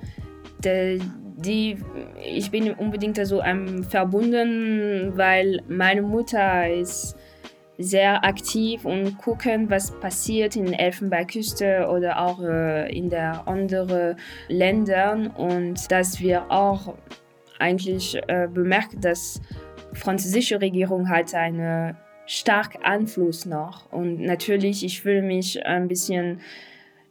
Die, 0.64 1.76
ich 2.24 2.50
bin 2.50 2.72
unbedingt 2.74 3.18
also 3.18 3.42
ähm, 3.42 3.82
verbunden, 3.82 5.12
weil 5.16 5.60
meine 5.66 6.02
Mutter 6.02 6.72
ist 6.72 7.16
sehr 7.78 8.24
aktiv 8.24 8.84
und 8.84 9.18
gucken, 9.18 9.68
was 9.70 9.90
passiert 9.98 10.56
in 10.56 10.66
der 10.66 10.80
Elfenbeinküste 10.80 11.88
oder 11.90 12.20
auch 12.20 12.40
äh, 12.42 12.96
in 12.96 13.10
der 13.10 13.46
anderen 13.48 14.16
Ländern 14.48 15.28
und 15.28 15.90
dass 15.90 16.20
wir 16.20 16.50
auch 16.50 16.94
eigentlich 17.58 18.16
äh, 18.28 18.48
bemerken, 18.52 19.00
dass 19.00 19.40
französische 19.94 20.60
Regierung 20.60 21.08
hat 21.08 21.34
eine 21.34 21.96
stark 22.26 22.78
Einfluss 22.82 23.46
noch. 23.46 23.90
Und 23.92 24.20
natürlich, 24.20 24.84
ich 24.84 25.02
fühle 25.02 25.22
mich 25.22 25.64
ein 25.66 25.88
bisschen 25.88 26.40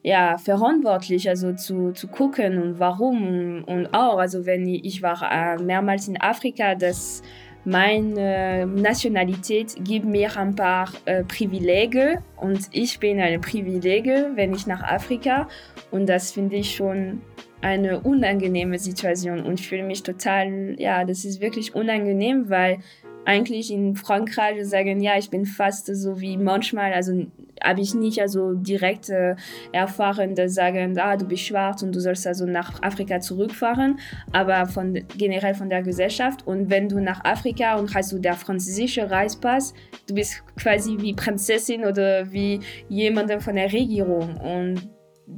ja, 0.03 0.37
verantwortlich, 0.37 1.29
also 1.29 1.53
zu, 1.53 1.91
zu 1.91 2.07
gucken 2.07 2.61
und 2.61 2.79
warum. 2.79 3.63
Und 3.65 3.93
auch, 3.93 4.17
also 4.17 4.45
wenn 4.45 4.67
ich, 4.67 4.85
ich 4.85 5.01
war 5.01 5.21
äh, 5.31 5.61
mehrmals 5.61 6.07
in 6.07 6.19
Afrika, 6.19 6.75
dass 6.75 7.21
meine 7.63 8.65
Nationalität 8.65 9.75
gibt 9.83 10.05
mir 10.05 10.35
ein 10.35 10.55
paar 10.55 10.89
äh, 11.05 11.23
Privilegien 11.23 12.17
und 12.37 12.59
ich 12.71 12.99
bin 12.99 13.19
eine 13.19 13.37
Privilegie, 13.39 14.25
wenn 14.33 14.53
ich 14.53 14.65
nach 14.65 14.81
Afrika 14.81 15.47
und 15.91 16.07
das 16.07 16.31
finde 16.31 16.55
ich 16.55 16.75
schon 16.75 17.21
eine 17.61 17.99
unangenehme 17.99 18.79
Situation 18.79 19.43
und 19.43 19.61
fühle 19.61 19.83
mich 19.83 20.01
total, 20.01 20.75
ja, 20.79 21.05
das 21.05 21.23
ist 21.23 21.39
wirklich 21.39 21.75
unangenehm, 21.75 22.49
weil 22.49 22.79
eigentlich 23.25 23.71
in 23.71 23.95
Frankreich 23.95 24.65
sagen, 24.65 25.01
ja, 25.01 25.17
ich 25.17 25.29
bin 25.29 25.45
fast 25.45 25.85
so 25.87 26.19
wie 26.19 26.37
manchmal, 26.37 26.93
also 26.93 27.25
habe 27.63 27.81
ich 27.81 27.93
nicht 27.93 28.19
also 28.19 28.53
direkt 28.53 29.09
äh, 29.09 29.35
erfahren, 29.71 30.35
dass 30.35 30.55
sagen, 30.55 30.97
ah, 30.99 31.15
du 31.15 31.25
bist 31.25 31.43
schwarz 31.43 31.83
und 31.83 31.95
du 31.95 31.99
sollst 31.99 32.25
also 32.25 32.45
nach 32.45 32.81
Afrika 32.81 33.19
zurückfahren, 33.19 33.99
aber 34.31 34.65
von 34.65 34.99
generell 35.17 35.53
von 35.53 35.69
der 35.69 35.83
Gesellschaft. 35.83 36.45
Und 36.47 36.69
wenn 36.69 36.89
du 36.89 36.99
nach 36.99 37.23
Afrika 37.23 37.77
und 37.77 37.93
hast 37.93 38.11
du 38.11 38.19
der 38.19 38.33
französische 38.33 39.09
Reispass, 39.09 39.73
du 40.07 40.15
bist 40.15 40.43
quasi 40.57 40.97
wie 40.99 41.13
Prinzessin 41.13 41.85
oder 41.85 42.31
wie 42.31 42.59
jemand 42.89 43.31
von 43.43 43.55
der 43.55 43.71
Regierung 43.71 44.37
und 44.37 44.89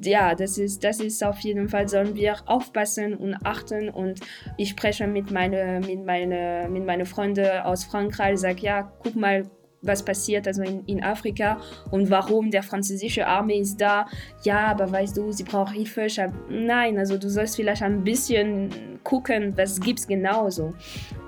ja, 0.01 0.35
das 0.35 0.57
ist, 0.57 0.83
das 0.83 0.99
ist 0.99 1.23
auf 1.23 1.39
jeden 1.39 1.69
Fall, 1.69 1.87
sollen 1.87 2.15
wir 2.15 2.35
aufpassen 2.45 3.15
und 3.15 3.35
achten. 3.43 3.89
Und 3.89 4.19
ich 4.57 4.69
spreche 4.69 5.07
mit 5.07 5.31
meinen 5.31 5.81
mit 5.85 6.05
meine, 6.05 6.67
mit 6.69 6.85
meine 6.85 7.05
Freunden 7.05 7.61
aus 7.63 7.83
Frankreich, 7.83 8.39
sage, 8.39 8.61
ja, 8.61 8.91
guck 9.01 9.15
mal, 9.15 9.49
was 9.83 10.03
passiert 10.03 10.47
also 10.47 10.63
in, 10.63 10.83
in 10.85 11.03
Afrika 11.03 11.59
und 11.91 12.09
warum 12.09 12.49
der 12.49 12.63
französische 12.63 13.27
Armee 13.27 13.59
ist 13.59 13.79
da. 13.79 14.07
Ja, 14.43 14.67
aber 14.67 14.91
weißt 14.91 15.17
du, 15.17 15.31
sie 15.31 15.43
braucht 15.43 15.73
Hilfe. 15.73 16.07
Nein, 16.49 16.97
also 16.97 17.17
du 17.17 17.29
sollst 17.29 17.57
vielleicht 17.57 17.83
ein 17.83 18.03
bisschen 18.03 18.69
gucken, 19.03 19.55
was 19.57 19.77
es 19.79 20.07
genauso. 20.07 20.73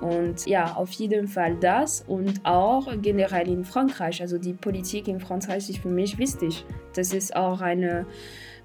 Und 0.00 0.46
ja, 0.46 0.74
auf 0.74 0.90
jeden 0.92 1.28
Fall 1.28 1.56
das 1.56 2.02
und 2.06 2.40
auch 2.44 2.88
generell 3.02 3.48
in 3.48 3.64
Frankreich. 3.64 4.20
Also 4.22 4.38
die 4.38 4.54
Politik 4.54 5.08
in 5.08 5.20
Frankreich 5.20 5.68
ist 5.68 5.78
für 5.78 5.88
mich 5.88 6.18
wichtig. 6.18 6.64
Das 6.94 7.12
ist 7.12 7.36
auch 7.36 7.60
eine 7.60 8.06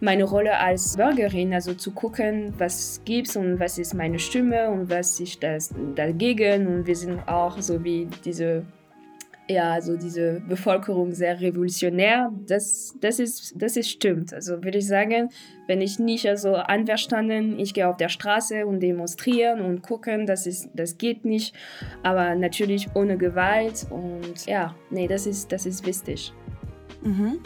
meine 0.01 0.23
Rolle 0.23 0.57
als 0.57 0.97
Bürgerin, 0.97 1.53
also 1.53 1.73
zu 1.73 1.91
gucken, 1.91 2.53
was 2.57 3.01
gibt's 3.05 3.35
und 3.35 3.59
was 3.59 3.77
ist 3.77 3.93
meine 3.93 4.19
Stimme 4.19 4.69
und 4.69 4.89
was 4.89 5.19
ist 5.19 5.41
das 5.41 5.73
dagegen. 5.95 6.67
Und 6.67 6.87
wir 6.87 6.95
sind 6.95 7.19
auch 7.27 7.61
so 7.61 7.83
wie 7.83 8.07
diese 8.25 8.65
ja, 9.51 9.73
also 9.73 9.97
diese 9.97 10.41
Bevölkerung 10.47 11.11
sehr 11.11 11.39
revolutionär. 11.41 12.31
Das, 12.47 12.95
das, 13.01 13.19
ist, 13.19 13.53
das 13.55 13.75
ist 13.75 13.89
stimmt. 13.89 14.33
Also 14.33 14.63
würde 14.63 14.77
ich 14.77 14.87
sagen, 14.87 15.29
wenn 15.67 15.81
ich 15.81 15.99
nicht 15.99 16.27
also 16.27 16.55
einverstanden, 16.55 17.59
ich 17.59 17.73
gehe 17.73 17.87
auf 17.87 17.97
der 17.97 18.09
Straße 18.09 18.65
und 18.65 18.79
demonstrieren 18.79 19.61
und 19.61 19.81
gucken, 19.81 20.25
das, 20.25 20.47
ist, 20.47 20.69
das 20.73 20.97
geht 20.97 21.25
nicht. 21.25 21.53
Aber 22.01 22.35
natürlich 22.35 22.87
ohne 22.95 23.17
Gewalt 23.17 23.87
und 23.89 24.45
ja, 24.45 24.73
nee, 24.89 25.07
das 25.07 25.27
ist, 25.27 25.51
das 25.51 25.65
ist 25.65 25.85
wichtig. 25.85 26.33
Mhm. 27.03 27.39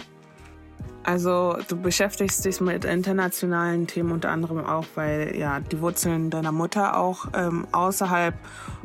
Also 1.06 1.56
du 1.68 1.80
beschäftigst 1.80 2.44
dich 2.46 2.60
mit 2.62 2.84
internationalen 2.84 3.86
Themen 3.86 4.12
unter 4.12 4.32
anderem 4.32 4.66
auch, 4.66 4.86
weil 4.96 5.36
ja 5.38 5.60
die 5.60 5.80
Wurzeln 5.80 6.32
deiner 6.32 6.52
Mutter 6.52 6.98
auch 6.98 7.28
ähm, 7.36 7.68
außerhalb 7.72 8.34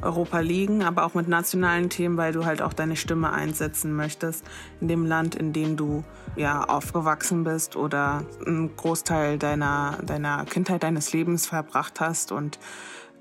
Europa 0.02 0.40
liegen, 0.40 0.82
aber 0.82 1.06
auch 1.06 1.14
mit 1.14 1.28
nationalen 1.28 1.88
Themen, 1.88 2.18
weil 2.18 2.34
du 2.34 2.44
halt 2.44 2.60
auch 2.60 2.74
deine 2.74 2.96
Stimme 2.96 3.32
einsetzen 3.32 3.94
möchtest 3.94 4.44
in 4.82 4.88
dem 4.88 5.06
Land, 5.06 5.34
in 5.34 5.54
dem 5.54 5.78
du 5.78 6.04
ja 6.36 6.62
aufgewachsen 6.64 7.42
bist 7.42 7.74
oder 7.74 8.22
einen 8.46 8.76
Großteil 8.76 9.38
deiner 9.38 9.98
deiner 10.04 10.44
Kindheit 10.44 10.82
deines 10.82 11.14
Lebens 11.14 11.46
verbracht 11.46 12.00
hast 12.00 12.32
und 12.32 12.58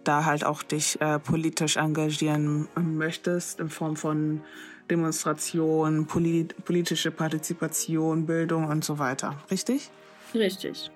da 0.04 0.26
halt 0.26 0.44
auch 0.44 0.62
dich 0.62 1.00
äh, 1.00 1.20
politisch 1.20 1.78
engagieren 1.78 2.68
möchtest 2.76 3.62
in 3.62 3.70
Form 3.70 3.96
von 3.96 4.42
Demonstration, 4.90 6.06
polit 6.06 6.66
politische 6.66 7.12
Partizipation, 7.12 8.26
Bildung 8.26 8.68
und 8.68 8.84
so 8.84 9.00
weiter. 9.00 9.36
Richtig? 9.50 9.90
Richtig. 10.34 10.92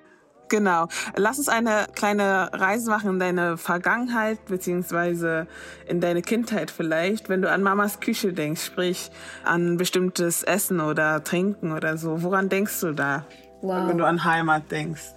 Genau. 0.50 0.88
Lass 1.16 1.40
uns 1.40 1.50
eine 1.50 1.88
kleine 1.96 2.50
Reise 2.54 2.90
machen 2.90 3.12
in 3.12 3.20
deine 3.20 3.58
Vergangenheit 3.58 4.46
beziehungsweise 4.46 5.48
in 5.88 6.00
deine 6.00 6.22
Kindheit 6.22 6.70
vielleicht, 6.70 7.28
wenn 7.28 7.42
du 7.42 7.50
an 7.50 7.64
Mamas 7.64 8.00
Küche 8.00 8.34
denkst, 8.34 8.64
sprich 8.64 9.10
an 9.44 9.78
bestimmtes 9.78 10.44
Essen 10.44 10.80
oder 10.80 11.24
Trinken 11.24 11.72
oder 11.72 11.98
so. 11.98 12.22
Woran 12.22 12.50
denkst 12.50 12.82
du 12.82 12.94
da, 12.94 13.26
wow. 13.62 13.88
wenn 13.88 13.98
du 13.98 14.06
an 14.06 14.24
Heimat 14.24 14.70
denkst? 14.70 15.16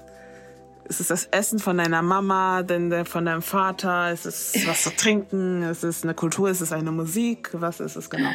Ist 0.89 1.01
es 1.01 1.09
das 1.09 1.25
Essen 1.27 1.59
von 1.59 1.79
deiner 1.79 2.03
Mama, 2.03 2.63
denn 2.63 3.05
von 3.05 3.25
deinem 3.25 3.43
Vater? 3.43 4.13
Ist 4.13 4.27
es 4.27 4.55
was 4.67 4.83
zu 4.83 4.91
trinken? 4.91 5.63
Ist 5.63 5.83
es 5.83 6.05
eine 6.05 6.15
Kultur? 6.15 6.49
Ist 6.49 6.61
es 6.61 6.73
eine 6.73 6.93
Musik? 6.93 7.51
Was 7.53 7.81
ist 7.81 7.97
es 7.97 8.09
genau? 8.09 8.31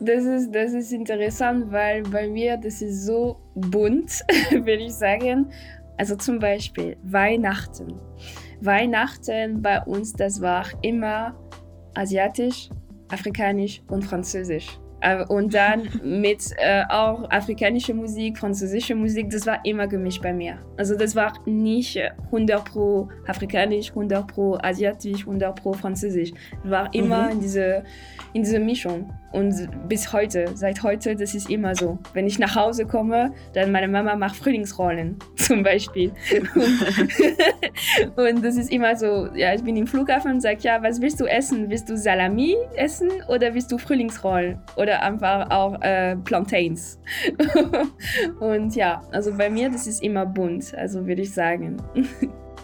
Das 0.00 0.24
ist, 0.24 0.52
das 0.52 0.72
ist 0.72 0.92
interessant, 0.92 1.70
weil 1.70 2.02
bei 2.02 2.26
mir 2.28 2.56
das 2.56 2.80
ist 2.80 3.04
so 3.04 3.40
bunt, 3.54 4.20
würde 4.50 4.84
ich 4.84 4.94
sagen. 4.94 5.50
Also 5.98 6.16
zum 6.16 6.38
Beispiel 6.38 6.96
Weihnachten. 7.02 8.00
Weihnachten 8.62 9.60
bei 9.62 9.80
uns, 9.82 10.12
das 10.12 10.40
war 10.40 10.64
immer 10.82 11.34
asiatisch, 11.94 12.70
afrikanisch 13.10 13.82
und 13.88 14.02
französisch. 14.02 14.78
Äh, 15.00 15.24
und 15.26 15.54
dann 15.54 15.88
mit 16.02 16.52
äh, 16.56 16.82
auch 16.88 17.28
afrikanischer 17.30 17.94
Musik, 17.94 18.38
französischer 18.38 18.94
Musik, 18.94 19.30
das 19.30 19.46
war 19.46 19.64
immer 19.64 19.86
gemischt 19.86 20.22
bei 20.22 20.32
mir. 20.32 20.58
Also 20.76 20.96
das 20.96 21.16
war 21.16 21.32
nicht 21.46 21.98
100 22.26 22.64
pro 22.64 23.08
afrikanisch, 23.26 23.90
100 23.90 24.26
pro 24.26 24.58
asiatisch, 24.62 25.20
100 25.20 25.60
pro 25.60 25.72
französisch. 25.72 26.32
Das 26.62 26.70
war 26.70 26.94
immer 26.94 27.24
mhm. 27.24 27.30
in 27.32 27.40
diese 27.40 27.84
in 28.32 28.42
dieser 28.42 28.60
Mischung. 28.60 29.12
Und 29.32 29.68
bis 29.88 30.12
heute, 30.12 30.46
seit 30.54 30.82
heute, 30.82 31.14
das 31.14 31.34
ist 31.34 31.48
immer 31.50 31.74
so. 31.74 31.98
Wenn 32.14 32.26
ich 32.26 32.38
nach 32.38 32.56
Hause 32.56 32.84
komme, 32.84 33.32
dann 33.52 33.70
meine 33.70 33.86
Mama 33.86 34.16
macht 34.16 34.34
Frühlingsrollen 34.36 35.16
zum 35.36 35.62
Beispiel. 35.62 36.12
und 38.16 38.44
das 38.44 38.56
ist 38.56 38.72
immer 38.72 38.96
so, 38.96 39.28
ja, 39.34 39.54
ich 39.54 39.62
bin 39.62 39.76
im 39.76 39.86
Flughafen 39.86 40.32
und 40.32 40.40
sage, 40.40 40.58
ja, 40.62 40.82
was 40.82 41.00
willst 41.00 41.20
du 41.20 41.26
essen? 41.26 41.70
Willst 41.70 41.88
du 41.88 41.96
Salami 41.96 42.56
essen 42.74 43.10
oder 43.28 43.54
willst 43.54 43.70
du 43.70 43.78
Frühlingsrollen? 43.78 44.58
Oder 44.90 45.02
einfach 45.02 45.50
auch 45.50 45.80
äh, 45.82 46.16
Plantains. 46.16 46.98
und 48.40 48.74
ja, 48.74 49.02
also 49.12 49.32
bei 49.32 49.48
mir, 49.48 49.70
das 49.70 49.86
ist 49.86 50.02
immer 50.02 50.26
bunt, 50.26 50.74
also 50.74 51.06
würde 51.06 51.22
ich 51.22 51.32
sagen. 51.32 51.76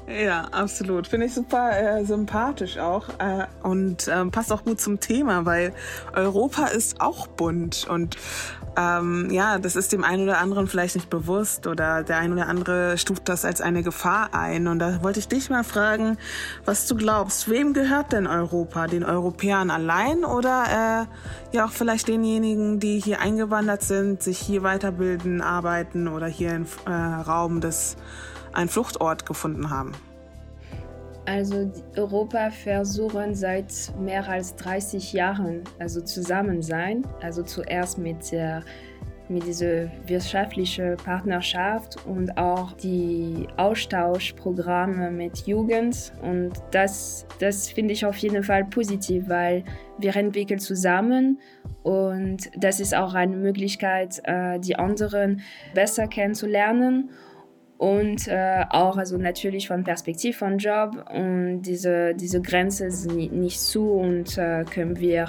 Ja, 0.09 0.43
absolut. 0.51 1.07
Finde 1.07 1.27
ich 1.27 1.35
super 1.35 1.99
äh, 1.99 2.05
sympathisch 2.05 2.79
auch 2.79 3.09
äh, 3.21 3.47
und 3.63 4.09
äh, 4.09 4.25
passt 4.27 4.53
auch 4.53 4.65
gut 4.65 4.81
zum 4.81 4.99
Thema, 4.99 5.45
weil 5.47 5.73
Europa 6.15 6.67
ist 6.67 7.01
auch 7.01 7.29
bunt 7.29 7.87
und 7.89 8.17
ähm, 8.77 9.31
ja, 9.31 9.59
das 9.59 9.75
ist 9.75 9.93
dem 9.93 10.05
einen 10.05 10.25
oder 10.25 10.39
anderen 10.39 10.69
vielleicht 10.69 10.97
nicht 10.97 11.11
bewusst 11.11 11.67
oder 11.67 12.03
der 12.03 12.19
ein 12.19 12.33
oder 12.33 12.47
andere 12.47 12.99
stuft 12.99 13.29
das 13.29 13.45
als 13.45 13.61
eine 13.61 13.83
Gefahr 13.83 14.31
ein. 14.33 14.69
Und 14.69 14.79
da 14.79 15.03
wollte 15.03 15.19
ich 15.19 15.29
dich 15.29 15.51
mal 15.51 15.65
fragen, 15.65 16.19
was 16.65 16.87
du 16.87 16.95
glaubst, 16.95 17.49
wem 17.49 17.73
gehört 17.73 18.13
denn 18.13 18.27
Europa? 18.27 18.87
Den 18.87 19.05
Europäern 19.05 19.71
allein 19.71 20.25
oder 20.25 21.07
äh, 21.53 21.57
ja 21.57 21.65
auch 21.65 21.73
vielleicht 21.73 22.09
denjenigen, 22.09 22.79
die 22.79 23.01
hier 23.01 23.21
eingewandert 23.21 23.83
sind, 23.83 24.23
sich 24.23 24.39
hier 24.39 24.63
weiterbilden, 24.63 25.41
arbeiten 25.41 26.09
oder 26.09 26.27
hier 26.27 26.55
im 26.55 26.67
äh, 26.87 26.91
Raum 26.91 27.61
des 27.61 27.97
einen 28.53 28.69
Fluchtort 28.69 29.27
gefunden 29.27 29.71
haben? 29.71 29.93
Also 31.27 31.71
Europa 31.97 32.51
versuchen 32.51 33.35
seit 33.35 33.73
mehr 33.99 34.29
als 34.29 34.55
30 34.57 35.13
Jahren 35.13 35.65
also 35.79 36.01
zusammen 36.01 36.63
sein. 36.63 37.03
Also 37.21 37.43
zuerst 37.43 37.99
mit 37.99 38.31
der 38.33 38.63
mit 39.29 39.45
dieser 39.45 39.91
wirtschaftlichen 40.07 40.97
Partnerschaft 40.97 41.97
und 42.07 42.39
auch 42.39 42.73
die 42.75 43.49
Austauschprogramme 43.57 45.11
mit 45.11 45.47
Jugend. 45.47 46.13
Und 46.23 46.53
das, 46.71 47.27
das 47.41 47.69
finde 47.69 47.93
ich 47.95 48.07
auf 48.07 48.17
jeden 48.19 48.45
Fall 48.45 48.65
positiv, 48.65 49.29
weil 49.29 49.65
wir 49.99 50.15
entwickeln 50.15 50.61
zusammen 50.61 51.41
und 51.83 52.51
das 52.57 52.81
ist 52.81 52.95
auch 52.95 53.15
eine 53.15 53.37
Möglichkeit, 53.37 54.21
äh, 54.25 54.59
die 54.59 54.77
anderen 54.77 55.41
besser 55.75 56.07
kennenzulernen 56.07 57.11
und 57.79 58.27
äh, 58.29 58.65
auch 58.71 58.97
also 58.97 59.19
natürlich 59.19 59.69
von 59.69 59.85
Perspektive 59.85 60.37
von 60.37 60.59
Job 60.59 61.05
und 61.13 61.63
diese, 61.63 62.15
diese 62.15 62.41
Grenze 62.41 62.87
ist 62.87 63.11
nicht 63.11 63.61
zu 63.61 63.91
und 63.93 64.39
äh, 64.39 64.65
können 64.65 64.99
wir 64.99 65.27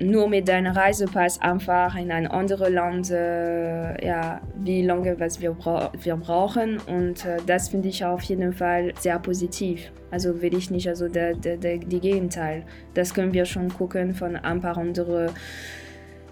nur 0.00 0.28
mit 0.28 0.48
deinem 0.48 0.72
Reisepass 0.72 1.40
einfach 1.40 1.94
in 1.94 2.10
ein 2.10 2.26
anderes 2.26 2.70
Land, 2.70 3.10
äh, 3.10 4.04
ja, 4.04 4.40
wie 4.56 4.82
lange 4.82 5.18
was 5.20 5.40
wir, 5.40 5.52
bra 5.52 5.92
wir 6.02 6.16
brauchen 6.16 6.78
und 6.86 7.24
äh, 7.26 7.36
das 7.46 7.68
finde 7.68 7.88
ich 7.88 8.04
auf 8.04 8.22
jeden 8.22 8.52
Fall 8.52 8.92
sehr 8.98 9.18
positiv. 9.18 9.92
Also 10.10 10.40
will 10.42 10.54
ich 10.54 10.70
nicht, 10.70 10.88
also 10.88 11.08
der, 11.08 11.34
der, 11.34 11.56
der, 11.56 11.78
die 11.78 12.00
Gegenteil. 12.00 12.64
Das 12.94 13.14
können 13.14 13.32
wir 13.32 13.44
schon 13.44 13.68
gucken 13.68 14.14
von 14.14 14.36
ein 14.36 14.60
paar 14.60 14.76
anderen 14.76 15.30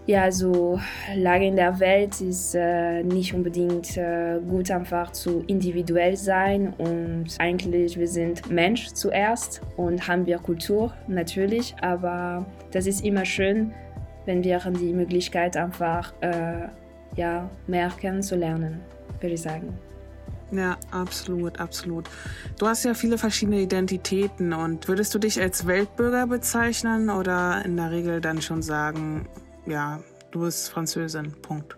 ja, 0.09 0.33
so 0.33 0.81
Lage 1.15 1.45
in 1.45 1.57
der 1.57 1.79
Welt 1.81 2.19
ist 2.23 2.55
äh, 2.55 3.03
nicht 3.03 3.35
unbedingt 3.35 3.95
äh, 3.99 4.41
gut, 4.41 4.71
einfach 4.71 5.13
zu 5.13 5.45
individuell 5.47 6.17
sein. 6.17 6.73
Und 6.79 7.27
eigentlich, 7.39 7.99
wir 7.99 8.09
sind 8.09 8.51
Mensch 8.51 8.89
zuerst 8.95 9.61
und 9.77 10.09
haben 10.09 10.25
wir 10.25 10.39
Kultur 10.39 10.95
natürlich, 11.09 11.75
aber 11.83 12.47
das 12.71 12.87
ist 12.87 13.05
immer 13.05 13.27
schön, 13.27 13.75
wenn 14.25 14.43
wir 14.43 14.59
die 14.81 14.95
Möglichkeit 14.95 15.59
einfach 15.59 16.15
äh, 16.23 16.69
ja, 17.15 17.51
mehr 17.67 17.91
kennenzulernen, 18.01 18.81
würde 19.21 19.35
ich 19.35 19.43
sagen. 19.43 19.79
Ja, 20.51 20.79
absolut, 20.91 21.61
absolut. 21.61 22.09
Du 22.59 22.67
hast 22.67 22.83
ja 22.87 22.95
viele 22.95 23.19
verschiedene 23.19 23.61
Identitäten 23.61 24.55
und 24.55 24.89
würdest 24.89 25.15
du 25.15 25.19
dich 25.19 25.39
als 25.39 25.67
Weltbürger 25.67 26.27
bezeichnen 26.27 27.11
oder 27.11 27.63
in 27.67 27.77
der 27.77 27.91
Regel 27.91 28.23
dann 28.23 28.41
schon 28.41 28.63
sagen, 28.63 29.29
ja, 29.69 30.01
du 30.31 30.41
bist 30.41 30.71
Französin. 30.71 31.33
Punkt. 31.43 31.77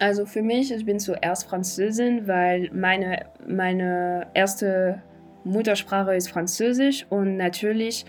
Also 0.00 0.26
für 0.26 0.42
mich, 0.42 0.72
ich 0.72 0.84
bin 0.84 1.00
zuerst 1.00 1.48
Französin, 1.48 2.28
weil 2.28 2.70
meine, 2.72 3.26
meine 3.46 4.28
erste 4.34 5.02
Muttersprache 5.44 6.14
ist 6.14 6.28
Französisch 6.28 7.06
und 7.10 7.36
natürlich 7.36 8.04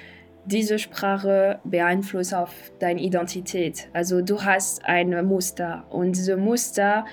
diese 0.45 0.79
Sprache 0.79 1.59
beeinflusst 1.63 2.33
auf 2.33 2.51
deine 2.79 3.01
Identität. 3.01 3.89
Also 3.93 4.21
du 4.21 4.43
hast 4.43 4.85
ein 4.85 5.25
Muster 5.25 5.85
und 5.89 6.15
diese 6.15 6.37
Muster 6.37 7.05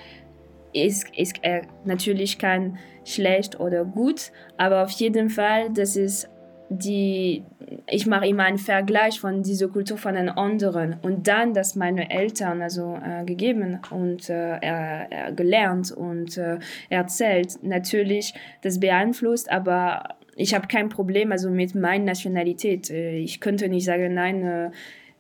ist, 0.73 1.07
ist 1.17 1.37
äh, 1.43 1.63
natürlich 1.85 2.39
kein 2.39 2.79
schlecht 3.05 3.61
oder 3.61 3.85
gut, 3.85 4.33
aber 4.57 4.83
auf 4.83 4.91
jeden 4.91 5.31
Fall, 5.31 5.71
das 5.73 5.97
ist 5.97 6.29
die 6.69 7.45
ich 7.87 8.07
mache 8.07 8.27
immer 8.27 8.45
einen 8.45 8.59
Vergleich 8.59 9.21
von 9.21 9.43
dieser 9.43 9.69
Kultur 9.69 9.99
von 9.99 10.15
den 10.15 10.29
anderen 10.29 10.97
und 11.03 11.29
dann, 11.29 11.55
dass 11.55 11.77
meine 11.77 12.11
Eltern 12.11 12.63
also 12.63 12.99
äh, 13.03 13.25
gegeben 13.25 13.81
und 13.91 14.29
äh, 14.29 14.59
er, 14.59 15.11
er 15.11 15.33
gelernt 15.33 15.93
und 15.93 16.37
äh, 16.37 16.59
erzählt, 16.89 17.63
natürlich 17.63 18.35
das 18.63 18.81
beeinflusst, 18.81 19.51
aber 19.51 20.17
ich 20.37 20.55
habe 20.55 20.67
kein 20.67 20.89
Problem 20.89 21.33
also 21.33 21.51
mit 21.51 21.75
meiner 21.75 22.05
Nationalität. 22.05 22.91
Äh, 22.91 23.19
ich 23.19 23.41
könnte 23.41 23.69
nicht 23.69 23.85
sagen, 23.85 24.15
nein, 24.15 24.43
äh, 24.43 24.71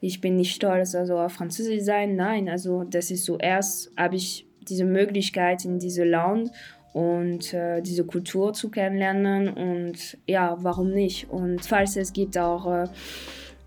ich 0.00 0.20
bin 0.20 0.36
nicht 0.36 0.54
stolz, 0.54 0.94
also 0.94 1.18
auf 1.18 1.32
Französisch 1.32 1.82
sein. 1.82 2.16
Nein, 2.16 2.48
also 2.48 2.84
das 2.84 3.10
ist 3.10 3.24
so 3.24 3.38
erst 3.38 3.90
habe 3.96 4.16
ich 4.16 4.46
diese 4.68 4.84
Möglichkeit 4.84 5.64
in 5.64 5.78
diesem 5.78 6.08
Land 6.08 6.50
und 6.96 7.52
äh, 7.52 7.82
diese 7.82 8.06
Kultur 8.06 8.54
zu 8.54 8.70
kennenlernen 8.70 9.48
und 9.50 10.16
ja, 10.26 10.56
warum 10.60 10.92
nicht? 10.92 11.28
Und 11.28 11.62
falls 11.62 11.94
es 11.94 12.10
gibt 12.14 12.38
auch 12.38 12.66
äh, 12.72 12.86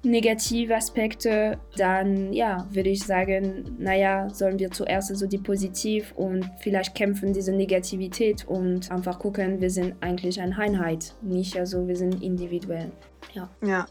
negative 0.01 0.75
Aspekte, 0.75 1.59
dann 1.77 2.33
ja, 2.33 2.65
würde 2.71 2.89
ich 2.89 3.05
sagen, 3.05 3.75
naja, 3.77 4.31
sollen 4.31 4.57
wir 4.57 4.71
zuerst 4.71 5.15
so 5.15 5.27
die 5.27 5.37
positiv 5.37 6.11
und 6.15 6.49
vielleicht 6.61 6.95
kämpfen 6.95 7.31
diese 7.31 7.51
Negativität 7.51 8.47
und 8.47 8.89
einfach 8.91 9.19
gucken, 9.19 9.61
wir 9.61 9.69
sind 9.69 9.93
eigentlich 10.01 10.41
eine 10.41 10.57
Einheit, 10.57 11.13
nicht 11.21 11.55
also 11.55 11.87
wir 11.87 11.95
sind 11.95 12.23
individuell. 12.23 12.91
Ja. 13.33 13.47
Ja. 13.63 13.85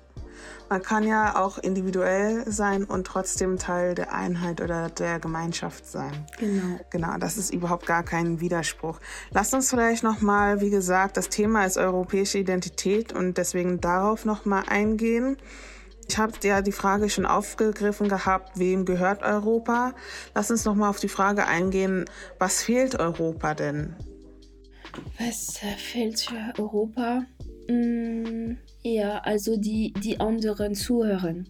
Man 0.68 0.82
kann 0.82 1.04
ja 1.04 1.42
auch 1.42 1.58
individuell 1.58 2.50
sein 2.50 2.84
und 2.84 3.06
trotzdem 3.06 3.58
Teil 3.58 3.94
der 3.94 4.12
Einheit 4.12 4.60
oder 4.60 4.90
der 4.90 5.18
Gemeinschaft 5.18 5.86
sein. 5.86 6.26
Genau. 6.38 6.78
Genau, 6.90 7.16
das 7.18 7.38
ist 7.38 7.52
überhaupt 7.52 7.86
gar 7.86 8.02
kein 8.02 8.40
Widerspruch. 8.40 9.00
Lasst 9.30 9.54
uns 9.54 9.70
vielleicht 9.70 10.02
nochmal, 10.02 10.60
wie 10.60 10.70
gesagt, 10.70 11.16
das 11.16 11.28
Thema 11.28 11.64
ist 11.64 11.78
europäische 11.78 12.38
Identität 12.38 13.12
und 13.12 13.38
deswegen 13.38 13.80
darauf 13.80 14.24
nochmal 14.24 14.64
eingehen. 14.68 15.38
Ich 16.08 16.16
habe 16.16 16.32
ja 16.42 16.62
die 16.62 16.72
Frage 16.72 17.10
schon 17.10 17.26
aufgegriffen 17.26 18.08
gehabt, 18.08 18.58
wem 18.58 18.86
gehört 18.86 19.22
Europa? 19.22 19.94
Lass 20.34 20.50
uns 20.50 20.64
noch 20.64 20.74
mal 20.74 20.88
auf 20.88 21.00
die 21.00 21.08
Frage 21.08 21.46
eingehen, 21.46 22.06
was 22.38 22.62
fehlt 22.62 22.98
Europa 22.98 23.54
denn? 23.54 23.94
Was 25.18 25.58
fehlt 25.76 26.20
für 26.20 26.52
Europa? 26.58 27.24
Mm, 27.68 28.56
ja, 28.94 29.18
also 29.18 29.56
die, 29.56 29.92
die 30.02 30.20
anderen 30.20 30.74
zuhören. 30.74 31.48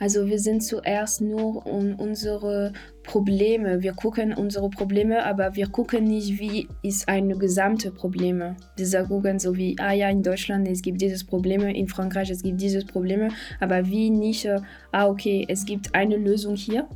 Also 0.00 0.26
wir 0.26 0.38
sind 0.38 0.62
zuerst 0.62 1.20
nur 1.20 1.66
um 1.66 1.94
unsere 1.96 2.72
Probleme. 3.02 3.82
Wir 3.82 3.92
gucken 3.92 4.32
unsere 4.32 4.70
Probleme, 4.70 5.26
aber 5.26 5.54
wir 5.56 5.66
gucken 5.66 6.04
nicht, 6.04 6.40
wie 6.40 6.66
ist 6.82 7.06
eine 7.06 7.36
gesamte 7.36 7.90
Probleme. 7.90 8.56
Wir 8.76 9.04
gucken 9.04 9.38
so 9.38 9.54
wie, 9.56 9.76
ah 9.78 9.92
ja, 9.92 10.08
in 10.08 10.22
Deutschland 10.22 10.66
es 10.68 10.80
gibt 10.80 11.02
dieses 11.02 11.22
Problem, 11.22 11.60
in 11.62 11.86
Frankreich 11.86 12.30
es 12.30 12.42
gibt 12.42 12.62
dieses 12.62 12.86
Problem, 12.86 13.30
aber 13.60 13.86
wie 13.88 14.08
nicht, 14.08 14.48
ah 14.90 15.06
okay, 15.06 15.44
es 15.46 15.66
gibt 15.66 15.94
eine 15.94 16.16
Lösung 16.16 16.56
hier. 16.56 16.88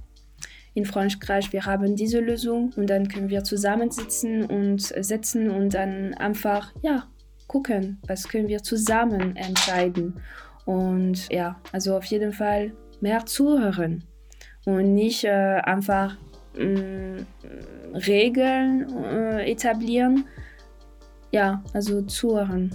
In 0.72 0.86
Frankreich, 0.86 1.52
wir 1.52 1.66
haben 1.66 1.96
diese 1.96 2.20
Lösung 2.20 2.72
und 2.74 2.88
dann 2.88 3.06
können 3.08 3.28
wir 3.28 3.44
zusammensitzen 3.44 4.46
und 4.46 4.80
setzen 4.80 5.50
und 5.50 5.74
dann 5.74 6.14
einfach, 6.14 6.72
ja, 6.82 7.06
gucken, 7.46 8.00
was 8.06 8.28
können 8.28 8.48
wir 8.48 8.62
zusammen 8.62 9.36
entscheiden. 9.36 10.20
Und 10.64 11.30
ja, 11.30 11.60
also 11.72 11.96
auf 11.96 12.04
jeden 12.06 12.32
Fall 12.32 12.72
mehr 13.00 13.26
zuhören 13.26 14.04
und 14.64 14.94
nicht 14.94 15.24
äh, 15.24 15.60
einfach 15.62 16.16
mh, 16.56 17.20
mm, 17.20 17.26
Regeln 17.94 19.04
äh, 19.04 19.50
etablieren. 19.50 20.26
Ja, 21.30 21.62
also 21.72 22.02
zuhören. 22.02 22.74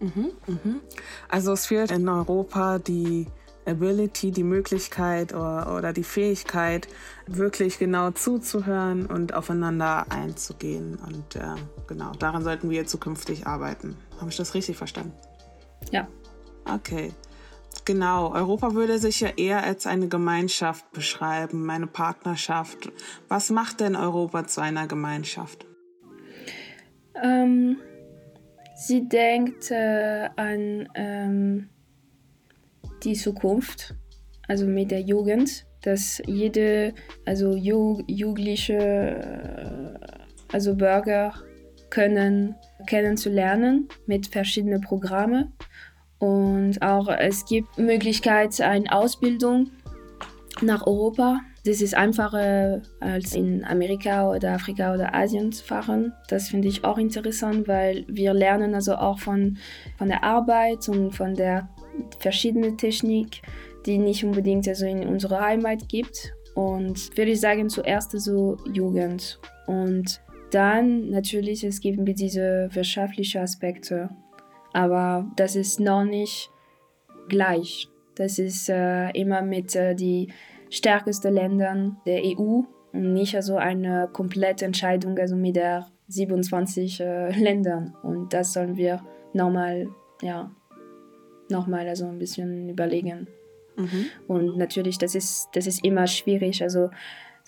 Mhm, 0.00 0.32
mhm. 0.46 0.80
Also 1.28 1.52
es 1.52 1.66
fehlt 1.66 1.90
in 1.90 2.08
Europa 2.08 2.78
die 2.78 3.26
Ability, 3.66 4.32
die 4.32 4.42
Möglichkeit 4.42 5.32
oder, 5.32 5.76
oder 5.76 5.92
die 5.92 6.04
Fähigkeit, 6.04 6.88
wirklich 7.26 7.78
genau 7.78 8.10
zuzuhören 8.10 9.06
und 9.06 9.34
aufeinander 9.34 10.06
einzugehen. 10.10 10.98
Und 11.06 11.36
äh, 11.36 11.54
genau, 11.92 12.12
daran 12.12 12.42
sollten 12.42 12.70
wir 12.70 12.86
zukünftig 12.86 13.46
arbeiten. 13.46 13.96
Habe 14.18 14.30
ich 14.30 14.36
das 14.36 14.54
richtig 14.54 14.76
verstanden? 14.76 15.12
Ja. 15.90 16.08
Okay. 16.64 17.12
Genau, 17.84 18.32
Europa 18.32 18.74
würde 18.74 18.98
sich 18.98 19.20
ja 19.20 19.28
eher 19.36 19.62
als 19.62 19.86
eine 19.86 20.08
Gemeinschaft 20.08 20.90
beschreiben, 20.92 21.68
eine 21.68 21.86
Partnerschaft. 21.86 22.92
Was 23.28 23.50
macht 23.50 23.80
denn 23.80 23.96
Europa 23.96 24.46
zu 24.46 24.60
einer 24.62 24.86
Gemeinschaft? 24.86 25.66
Ähm, 27.22 27.78
sie 28.76 29.08
denkt 29.08 29.70
äh, 29.70 30.28
an 30.36 30.88
ähm, 30.94 31.68
die 33.02 33.14
Zukunft, 33.14 33.94
also 34.48 34.66
mit 34.66 34.90
der 34.90 35.00
Jugend, 35.00 35.66
dass 35.82 36.22
jede, 36.24 36.94
also 37.26 37.54
Ju 37.54 38.02
Jugendliche, 38.06 38.78
äh, 38.78 40.54
also 40.54 40.74
Bürger 40.76 41.34
können 41.92 42.54
kennenzulernen 42.86 43.86
mit 44.06 44.26
verschiedenen 44.26 44.80
Programmen 44.80 45.52
und 46.18 46.80
auch 46.80 47.08
es 47.08 47.44
gibt 47.44 47.76
Möglichkeit 47.76 48.58
eine 48.62 48.90
Ausbildung 48.90 49.70
nach 50.62 50.86
Europa. 50.86 51.40
Das 51.66 51.82
ist 51.82 51.94
einfacher 51.94 52.80
als 53.00 53.34
in 53.34 53.64
Amerika 53.64 54.30
oder 54.30 54.52
Afrika 54.52 54.94
oder 54.94 55.14
Asien 55.14 55.52
zu 55.52 55.64
fahren. 55.64 56.12
Das 56.28 56.48
finde 56.48 56.68
ich 56.68 56.82
auch 56.82 56.96
interessant, 56.96 57.68
weil 57.68 58.04
wir 58.08 58.32
lernen 58.32 58.74
also 58.74 58.94
auch 58.94 59.18
von, 59.18 59.58
von 59.98 60.08
der 60.08 60.24
Arbeit 60.24 60.88
und 60.88 61.10
von 61.10 61.34
der 61.34 61.68
verschiedenen 62.20 62.78
Technik, 62.78 63.42
die 63.84 63.98
nicht 63.98 64.24
unbedingt 64.24 64.66
also 64.66 64.86
in 64.86 65.06
unserer 65.06 65.40
Heimat 65.40 65.88
gibt. 65.88 66.32
Und 66.54 67.16
würde 67.18 67.32
ich 67.32 67.40
sagen, 67.40 67.68
zuerst 67.68 68.12
so 68.12 68.56
Jugend. 68.72 69.40
Und 69.66 70.20
dann 70.54 71.10
natürlich, 71.10 71.64
es 71.64 71.80
gibt 71.80 72.00
diese 72.18 72.68
wirtschaftlichen 72.72 73.42
Aspekte 73.42 74.10
aber 74.72 75.30
das 75.36 75.56
ist 75.56 75.80
noch 75.80 76.04
nicht 76.04 76.50
gleich. 77.28 77.88
Das 78.14 78.38
ist 78.38 78.68
äh, 78.68 79.10
immer 79.10 79.42
mit 79.42 79.74
äh, 79.76 79.94
die 79.94 80.28
stärksten 80.70 81.34
Ländern 81.34 81.96
der 82.06 82.22
EU 82.24 82.62
und 82.92 83.12
nicht 83.12 83.34
also 83.34 83.56
eine 83.56 84.08
komplette 84.12 84.64
Entscheidung 84.64 85.18
also 85.18 85.36
mit 85.36 85.56
der 85.56 85.86
27 86.08 87.00
äh, 87.00 87.30
Ländern. 87.38 87.94
Und 88.02 88.32
das 88.32 88.52
sollen 88.52 88.76
wir 88.76 89.02
nochmal, 89.32 89.88
ja, 90.20 90.50
nochmal 91.48 91.88
also 91.88 92.06
ein 92.06 92.18
bisschen 92.18 92.68
überlegen. 92.68 93.28
Mhm. 93.76 94.06
Und 94.28 94.58
natürlich, 94.58 94.98
das 94.98 95.14
ist, 95.14 95.48
das 95.54 95.66
ist 95.66 95.84
immer 95.84 96.06
schwierig. 96.06 96.62
Also 96.62 96.90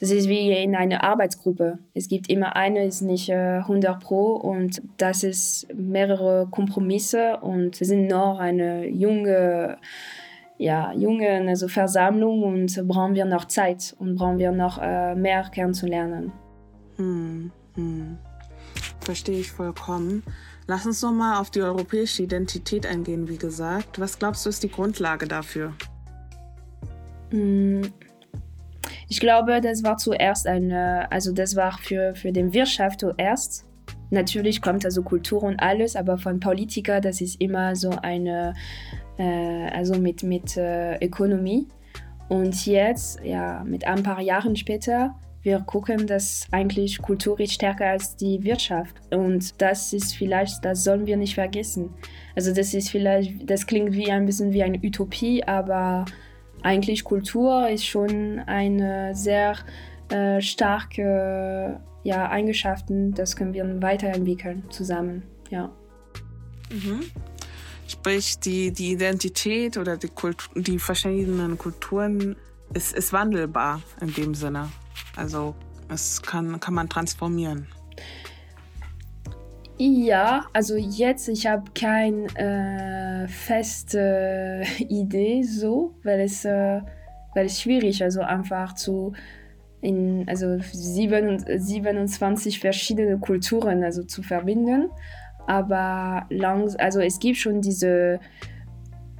das 0.00 0.11
ist 0.11 0.28
wie 0.28 0.50
in 0.50 0.74
einer 0.74 1.04
Arbeitsgruppe. 1.04 1.78
Es 1.94 2.09
gibt 2.09 2.28
immer 2.28 2.57
eine, 2.57 2.85
ist 2.85 3.02
nicht 3.02 3.28
äh, 3.28 3.59
100 3.59 4.00
Pro 4.00 4.35
und 4.35 4.83
das 4.96 5.22
ist 5.22 5.66
mehrere 5.74 6.48
Kompromisse 6.50 7.38
und 7.38 7.78
wir 7.78 7.87
sind 7.87 8.09
noch 8.09 8.38
eine 8.38 8.87
junge, 8.88 9.78
ja, 10.59 10.92
junge 10.92 11.46
also 11.48 11.68
Versammlung 11.68 12.42
und 12.42 12.88
brauchen 12.88 13.14
wir 13.14 13.24
noch 13.24 13.46
Zeit 13.46 13.94
und 13.98 14.16
brauchen 14.16 14.38
wir 14.38 14.52
noch 14.52 14.78
äh, 14.83 15.14
mehr 15.14 15.44
kennenzulernen. 15.52 16.33
Hm, 16.96 17.50
hm. 17.74 18.18
Verstehe 19.00 19.40
ich 19.40 19.52
vollkommen. 19.52 20.22
Lass 20.66 20.87
uns 20.87 21.02
noch 21.02 21.12
mal 21.12 21.40
auf 21.40 21.50
die 21.50 21.61
europäische 21.61 22.22
Identität 22.22 22.87
eingehen, 22.87 23.28
wie 23.28 23.37
gesagt. 23.37 24.00
Was 24.00 24.18
glaubst 24.18 24.46
du 24.46 24.50
ist 24.50 24.62
die 24.62 24.70
Grundlage 24.70 25.28
dafür? 25.28 25.74
Hm, 27.30 27.83
ich 29.08 29.20
glaube, 29.20 29.60
das 29.60 29.82
war 29.82 29.96
zuerst 29.96 30.46
eine, 30.46 31.10
also 31.10 31.32
das 31.32 31.56
war 31.56 31.78
für, 31.78 32.14
für 32.14 32.32
den 32.32 32.52
Wirtschaft 32.52 33.00
zuerst. 33.00 33.66
Natürlich 34.10 34.62
kommt 34.62 34.84
also 34.84 35.02
Kultur 35.02 35.42
und 35.42 35.60
alles, 35.60 35.96
aber 35.96 36.18
von 36.18 36.40
Politiker, 36.40 37.00
das 37.00 37.20
ist 37.20 37.40
immer 37.40 37.74
so 37.74 37.90
eine, 38.02 38.54
äh, 39.18 39.68
also 39.70 39.98
mit, 39.98 40.22
mit 40.22 40.56
äh, 40.56 40.96
Ökonomie. 41.04 41.68
Und 42.28 42.66
jetzt, 42.66 43.20
ja, 43.22 43.62
mit 43.64 43.86
ein 43.86 44.02
paar 44.02 44.20
Jahren 44.20 44.56
später, 44.56 45.14
wir 45.44 45.60
gucken, 45.60 46.06
dass 46.06 46.46
eigentlich 46.52 47.02
Kultur 47.02 47.38
ist 47.38 47.52
stärker 47.52 47.86
als 47.86 48.16
die 48.16 48.42
Wirtschaft. 48.42 48.96
Und 49.10 49.60
das 49.60 49.92
ist 49.92 50.14
vielleicht, 50.14 50.64
das 50.64 50.84
sollen 50.84 51.06
wir 51.06 51.18
nicht 51.18 51.34
vergessen. 51.34 51.90
Also 52.34 52.52
das 52.54 52.72
ist 52.72 52.88
vielleicht, 52.88 53.48
das 53.48 53.66
klingt 53.66 53.92
wie 53.92 54.10
ein 54.10 54.24
bisschen 54.24 54.52
wie 54.54 54.62
eine 54.62 54.78
Utopie, 54.78 55.44
aber 55.44 56.06
eigentlich 56.64 57.05
Kultur 57.05 57.68
ist 57.68 57.87
schon 57.87 58.40
eine 58.40 59.14
sehr 59.14 59.57
äh, 60.09 60.40
starke 60.40 61.81
ja, 62.03 62.29
Eigenschaften, 62.29 63.14
das 63.14 63.37
können 63.37 63.53
wir 63.53 63.83
weiterentwickeln 63.83 64.64
zusammen. 64.70 65.22
Ja. 65.50 65.70
Mhm. 66.70 67.00
Sprich, 67.87 68.38
die, 68.38 68.72
die 68.72 68.92
Identität 68.92 69.77
oder 69.77 69.96
die, 69.96 70.11
die 70.55 70.79
verschiedenen 70.79 71.59
Kulturen 71.59 72.37
ist, 72.72 72.96
ist 72.96 73.12
wandelbar 73.12 73.83
in 74.00 74.12
dem 74.14 74.35
Sinne. 74.35 74.70
Also 75.16 75.55
es 75.88 76.22
kann, 76.22 76.59
kann 76.61 76.74
man 76.74 76.88
transformieren. 76.88 77.66
Ja, 79.76 80.46
also 80.52 80.76
jetzt, 80.76 81.28
ich 81.28 81.46
habe 81.48 81.64
kein 81.74 82.26
äh, 82.37 83.26
feste 83.26 84.62
Idee 84.78 85.42
so, 85.42 85.94
weil 86.04 86.20
es, 86.20 86.44
äh, 86.44 86.80
weil 87.34 87.46
es 87.46 87.60
schwierig 87.60 88.02
also 88.02 88.20
einfach 88.20 88.74
zu 88.74 89.12
in 89.80 90.26
also 90.28 90.58
27 90.60 92.58
verschiedene 92.58 93.18
Kulturen 93.18 93.84
also 93.84 94.02
zu 94.04 94.22
verbinden. 94.22 94.90
Aber 95.46 96.24
lang, 96.30 96.74
also 96.76 97.00
es 97.00 97.18
gibt 97.18 97.37
schon 97.37 97.60
diese 97.60 98.18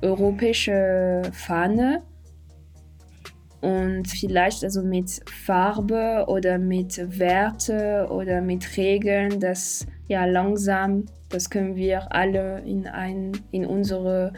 europäische 0.01 1.23
Fahne 1.33 2.03
und 3.61 4.09
vielleicht 4.09 4.65
also 4.65 4.83
mit 4.83 5.21
Farbe 5.29 6.25
oder 6.29 6.59
mit 6.59 7.19
Werte 7.19 8.07
oder 8.11 8.41
mit 8.41 8.77
Regeln, 8.79 9.41
das 9.41 9.87
ja 10.09 10.25
langsam, 10.25 11.07
das 11.31 11.51
können 11.51 11.77
wir 11.77 12.13
alle 12.13 12.61
in 12.61 12.87
ein 12.87 13.33
in 13.51 13.67
unsere 13.67 14.33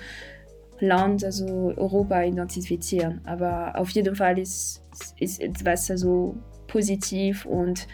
Land, 0.81 1.25
also 1.25 1.73
Europa 1.77 2.23
identifizieren. 2.23 3.21
Aber 3.25 3.79
auf 3.79 3.91
jeden 3.91 4.15
Fall 4.15 4.39
ist, 4.39 4.83
ist 5.19 5.41
etwas 5.41 5.91
also 5.91 6.37
positiv 6.67 7.47
und 7.47 7.87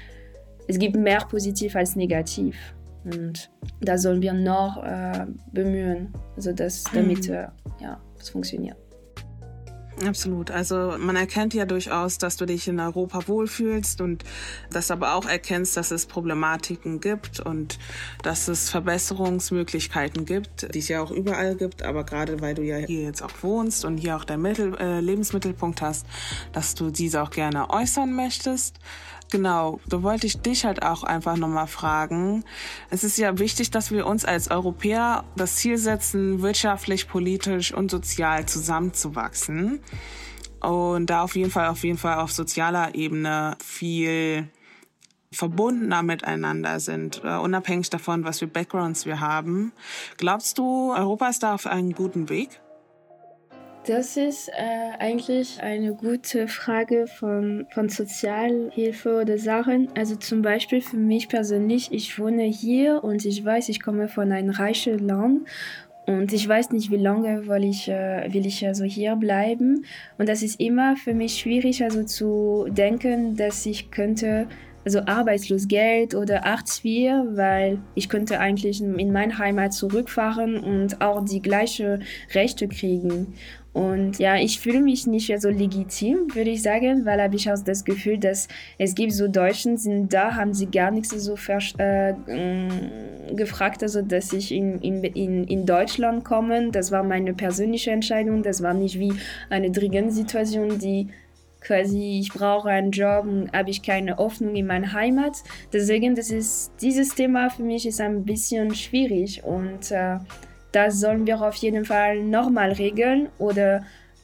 es 0.68 0.78
gibt 0.78 0.96
mehr 0.96 1.20
positiv 1.28 1.76
als 1.76 1.96
negativ. 1.96 2.74
Und 3.04 3.50
da 3.80 3.98
sollen 3.98 4.22
wir 4.22 4.32
noch 4.32 4.82
äh, 4.84 5.26
bemühen, 5.52 6.12
also 6.36 6.52
dass, 6.52 6.84
damit 6.84 7.28
mhm. 7.28 7.34
äh, 7.34 7.48
ja, 7.80 8.00
es 8.18 8.30
funktioniert. 8.30 8.76
Absolut. 10.06 10.50
Also 10.50 10.94
man 10.98 11.16
erkennt 11.16 11.54
ja 11.54 11.66
durchaus, 11.66 12.18
dass 12.18 12.36
du 12.36 12.46
dich 12.46 12.66
in 12.66 12.80
Europa 12.80 13.28
wohlfühlst 13.28 14.00
und 14.00 14.24
dass 14.70 14.90
aber 14.90 15.14
auch 15.14 15.26
erkennst, 15.26 15.76
dass 15.76 15.90
es 15.90 16.06
Problematiken 16.06 17.00
gibt 17.00 17.40
und 17.40 17.78
dass 18.22 18.48
es 18.48 18.70
Verbesserungsmöglichkeiten 18.70 20.24
gibt, 20.24 20.74
die 20.74 20.78
es 20.78 20.88
ja 20.88 21.02
auch 21.02 21.10
überall 21.10 21.56
gibt. 21.56 21.82
Aber 21.82 22.04
gerade 22.04 22.40
weil 22.40 22.54
du 22.54 22.62
ja 22.62 22.78
hier 22.78 23.02
jetzt 23.02 23.22
auch 23.22 23.42
wohnst 23.42 23.84
und 23.84 23.98
hier 23.98 24.16
auch 24.16 24.24
dein 24.24 24.40
Mittel, 24.40 24.74
äh, 24.78 25.00
Lebensmittelpunkt 25.00 25.82
hast, 25.82 26.06
dass 26.52 26.74
du 26.74 26.90
diese 26.90 27.22
auch 27.22 27.30
gerne 27.30 27.70
äußern 27.70 28.12
möchtest. 28.14 28.78
Genau, 29.32 29.80
da 29.86 30.02
wollte 30.02 30.26
ich 30.26 30.42
dich 30.42 30.66
halt 30.66 30.82
auch 30.82 31.04
einfach 31.04 31.38
nochmal 31.38 31.66
fragen. 31.66 32.44
Es 32.90 33.02
ist 33.02 33.16
ja 33.16 33.38
wichtig, 33.38 33.70
dass 33.70 33.90
wir 33.90 34.06
uns 34.06 34.26
als 34.26 34.50
Europäer 34.50 35.24
das 35.36 35.56
Ziel 35.56 35.78
setzen, 35.78 36.42
wirtschaftlich, 36.42 37.08
politisch 37.08 37.72
und 37.72 37.90
sozial 37.90 38.44
zusammenzuwachsen. 38.44 39.80
Und 40.60 41.06
da 41.06 41.22
auf 41.22 41.34
jeden 41.34 41.50
Fall, 41.50 41.68
auf 41.68 41.82
jeden 41.82 41.96
Fall 41.96 42.18
auf 42.18 42.30
sozialer 42.30 42.94
Ebene 42.94 43.56
viel 43.64 44.50
verbundener 45.32 46.02
miteinander 46.02 46.78
sind, 46.78 47.22
uh, 47.24 47.40
unabhängig 47.42 47.88
davon, 47.88 48.24
was 48.24 48.40
für 48.40 48.46
Backgrounds 48.46 49.06
wir 49.06 49.20
haben. 49.20 49.72
Glaubst 50.18 50.58
du, 50.58 50.92
Europa 50.92 51.30
ist 51.30 51.42
da 51.42 51.54
auf 51.54 51.66
einem 51.66 51.94
guten 51.94 52.28
Weg? 52.28 52.61
Das 53.84 54.16
ist 54.16 54.48
äh, 54.48 54.52
eigentlich 55.00 55.60
eine 55.60 55.92
gute 55.94 56.46
Frage 56.46 57.08
von, 57.08 57.66
von 57.70 57.88
Sozialhilfe 57.88 59.20
oder 59.20 59.38
Sachen. 59.38 59.88
Also 59.96 60.14
zum 60.14 60.40
Beispiel 60.40 60.80
für 60.80 60.96
mich 60.96 61.28
persönlich, 61.28 61.90
ich 61.90 62.16
wohne 62.16 62.44
hier 62.44 63.02
und 63.02 63.24
ich 63.24 63.44
weiß, 63.44 63.68
ich 63.70 63.82
komme 63.82 64.06
von 64.06 64.30
einem 64.30 64.50
reichen 64.50 65.00
Land 65.00 65.48
und 66.06 66.32
ich 66.32 66.48
weiß 66.48 66.70
nicht, 66.70 66.92
wie 66.92 66.96
lange 66.96 67.48
will 67.48 67.64
ich, 67.64 67.88
äh, 67.88 68.32
will 68.32 68.46
ich 68.46 68.64
also 68.64 68.84
hier 68.84 69.16
bleiben. 69.16 69.84
Und 70.16 70.28
das 70.28 70.42
ist 70.42 70.60
immer 70.60 70.94
für 70.96 71.12
mich 71.12 71.40
schwierig, 71.40 71.82
also 71.82 72.04
zu 72.04 72.68
denken, 72.70 73.34
dass 73.34 73.66
ich 73.66 73.90
könnte 73.90 74.46
also 74.84 75.00
Arbeitslosgeld 75.06 76.14
oder 76.14 76.42
Hartz 76.42 76.84
IV, 76.84 77.12
weil 77.34 77.78
ich 77.94 78.08
könnte 78.08 78.40
eigentlich 78.40 78.80
in 78.80 79.12
meine 79.12 79.38
Heimat 79.38 79.72
zurückfahren 79.72 80.58
und 80.58 81.00
auch 81.00 81.24
die 81.24 81.42
gleiche 81.42 82.00
Rechte 82.34 82.68
kriegen. 82.68 83.34
Und 83.72 84.18
ja, 84.18 84.36
ich 84.36 84.60
fühle 84.60 84.80
mich 84.80 85.06
nicht 85.06 85.30
mehr 85.30 85.40
so 85.40 85.48
legitim, 85.48 86.34
würde 86.34 86.50
ich 86.50 86.62
sagen, 86.62 87.06
weil 87.06 87.22
habe 87.22 87.36
ich 87.36 87.50
auch 87.50 87.58
das 87.64 87.84
Gefühl, 87.84 88.18
dass 88.18 88.48
es 88.76 88.94
gibt 88.94 89.12
so 89.12 89.28
Deutschen, 89.28 89.78
sind 89.78 90.12
da, 90.12 90.34
haben 90.34 90.52
sie 90.52 90.66
gar 90.66 90.90
nichts 90.90 91.10
so 91.10 91.36
äh, 91.78 92.12
mm, 92.12 93.34
gefragt, 93.34 93.82
also 93.82 94.02
dass 94.02 94.32
ich 94.34 94.52
in, 94.52 94.78
in, 94.80 95.44
in, 95.44 95.64
Deutschland 95.64 96.22
komme. 96.22 96.70
Das 96.70 96.92
war 96.92 97.02
meine 97.02 97.32
persönliche 97.32 97.92
Entscheidung, 97.92 98.42
das 98.42 98.62
war 98.62 98.74
nicht 98.74 98.98
wie 98.98 99.14
eine 99.48 99.70
dringende 99.70 100.12
Situation, 100.12 100.78
die 100.78 101.08
quasi, 101.62 102.20
ich 102.20 102.30
brauche 102.30 102.68
einen 102.68 102.90
Job 102.90 103.24
und 103.24 103.52
habe 103.52 103.70
ich 103.70 103.82
keine 103.82 104.18
Hoffnung 104.18 104.54
in 104.54 104.66
meiner 104.66 104.92
Heimat. 104.92 105.38
Deswegen, 105.72 106.14
das 106.14 106.30
ist, 106.30 106.72
dieses 106.82 107.14
Thema 107.14 107.48
für 107.48 107.62
mich 107.62 107.86
ist 107.86 108.00
ein 108.00 108.24
bisschen 108.24 108.74
schwierig 108.74 109.42
und 109.44 109.90
äh, 109.90 110.18
das 110.72 111.00
sollen 111.00 111.26
wir 111.26 111.40
auf 111.40 111.54
jeden 111.56 111.84
Fall 111.84 112.22
nochmal 112.22 112.72
regeln 112.72 113.28
oder 113.38 113.82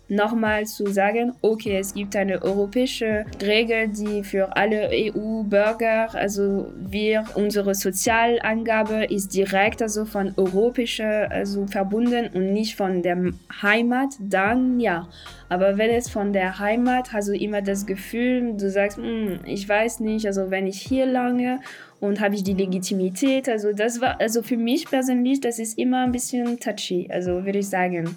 nochmal 0.08 0.66
zu 0.66 0.86
sagen, 0.86 1.34
okay, 1.42 1.78
es 1.78 1.94
gibt 1.94 2.16
eine 2.16 2.42
europäische 2.42 3.26
Regel, 3.42 3.88
die 3.88 4.24
für 4.24 4.56
alle 4.56 4.88
EU-Bürger, 4.90 6.14
also 6.14 6.72
wir, 6.76 7.24
unsere 7.34 7.74
Sozialangabe 7.74 9.04
ist 9.04 9.34
direkt 9.34 9.82
also 9.82 10.06
von 10.06 10.32
europäischer 10.36 11.30
also 11.30 11.66
verbunden 11.66 12.28
und 12.32 12.52
nicht 12.52 12.76
von 12.76 13.02
der 13.02 13.32
Heimat, 13.62 14.14
dann 14.18 14.80
ja. 14.80 15.08
Aber 15.50 15.78
wenn 15.78 15.90
es 15.90 16.10
von 16.10 16.32
der 16.32 16.58
Heimat, 16.58 17.12
du 17.12 17.32
immer 17.34 17.62
das 17.62 17.86
Gefühl, 17.86 18.54
du 18.56 18.70
sagst, 18.70 18.98
hm, 18.98 19.40
ich 19.44 19.68
weiß 19.68 20.00
nicht, 20.00 20.26
also 20.26 20.50
wenn 20.50 20.66
ich 20.66 20.80
hier 20.80 21.06
lange 21.06 21.60
und 22.00 22.20
habe 22.20 22.34
ich 22.34 22.44
die 22.44 22.54
Legitimität. 22.54 23.48
Also 23.48 23.72
das 23.72 24.00
war, 24.00 24.20
also 24.20 24.42
für 24.42 24.56
mich 24.56 24.88
persönlich, 24.88 25.40
das 25.40 25.58
ist 25.58 25.78
immer 25.78 26.04
ein 26.04 26.12
bisschen 26.12 26.58
touchy, 26.58 27.08
also 27.10 27.44
würde 27.44 27.58
ich 27.58 27.68
sagen. 27.68 28.16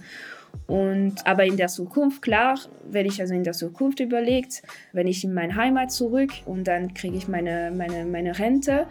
Und, 0.67 1.25
aber 1.25 1.45
in 1.45 1.57
der 1.57 1.67
Zukunft, 1.67 2.21
klar, 2.21 2.59
werde 2.89 3.09
ich 3.09 3.21
also 3.21 3.33
in 3.33 3.43
der 3.43 3.53
Zukunft 3.53 3.99
überlegt, 3.99 4.63
wenn 4.93 5.07
ich 5.07 5.23
in 5.23 5.33
meine 5.33 5.55
Heimat 5.55 5.91
zurück 5.91 6.31
und 6.45 6.65
dann 6.65 6.93
kriege 6.93 7.17
ich 7.17 7.27
meine, 7.27 7.71
meine, 7.75 8.05
meine 8.05 8.37
Rente, 8.37 8.87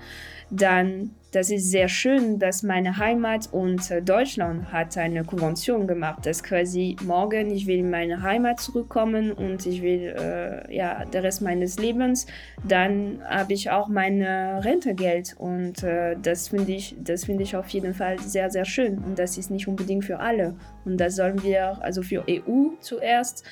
dann 0.50 1.10
das 1.32 1.50
ist 1.50 1.70
sehr 1.70 1.88
schön, 1.88 2.38
dass 2.38 2.62
meine 2.62 2.96
Heimat 2.96 3.48
und 3.52 3.90
äh, 3.90 4.02
Deutschland 4.02 4.72
hat 4.72 4.96
eine 4.98 5.24
Konvention 5.24 5.86
gemacht, 5.86 6.26
dass 6.26 6.42
quasi 6.42 6.96
morgen 7.04 7.50
ich 7.50 7.66
will 7.66 7.78
in 7.78 7.90
meine 7.90 8.22
Heimat 8.22 8.60
zurückkommen 8.60 9.32
und 9.32 9.64
ich 9.66 9.82
will 9.82 10.14
äh, 10.18 10.74
ja 10.74 11.04
der 11.04 11.22
Rest 11.22 11.42
meines 11.42 11.78
Lebens, 11.78 12.26
dann 12.66 13.22
habe 13.24 13.52
ich 13.52 13.70
auch 13.70 13.88
meine 13.88 14.64
Rentegeld 14.64 15.34
und 15.38 15.82
äh, 15.82 16.16
das 16.20 16.48
finde 16.48 16.72
ich, 16.72 16.96
das 16.98 17.24
finde 17.24 17.44
ich 17.44 17.54
auf 17.54 17.68
jeden 17.68 17.94
Fall 17.94 18.18
sehr 18.18 18.50
sehr 18.50 18.64
schön 18.64 18.98
und 18.98 19.18
das 19.18 19.38
ist 19.38 19.50
nicht 19.50 19.68
unbedingt 19.68 20.04
für 20.04 20.18
alle 20.18 20.56
und 20.84 20.96
das 20.96 21.16
sollen 21.16 21.42
wir 21.42 21.78
also 21.82 22.02
für 22.02 22.24
EU 22.28 22.70
zuerst 22.80 23.44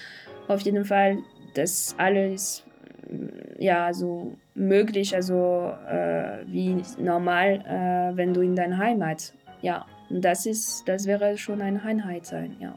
auf 0.48 0.62
jeden 0.62 0.84
Fall, 0.84 1.18
dass 1.54 1.94
alles 1.98 2.64
ja 3.58 3.92
so 3.92 4.36
möglich, 4.54 5.14
also 5.14 5.72
äh, 5.88 6.44
wie 6.46 6.82
normal, 6.98 7.64
äh, 7.66 8.16
wenn 8.16 8.34
du 8.34 8.40
in 8.40 8.56
deiner 8.56 8.78
Heimat. 8.78 9.32
Ja, 9.62 9.86
und 10.10 10.24
das 10.24 10.46
ist, 10.46 10.84
das 10.86 11.06
wäre 11.06 11.36
schon 11.38 11.60
eine 11.60 11.82
Einheit 11.82 12.26
sein, 12.26 12.56
ja. 12.60 12.74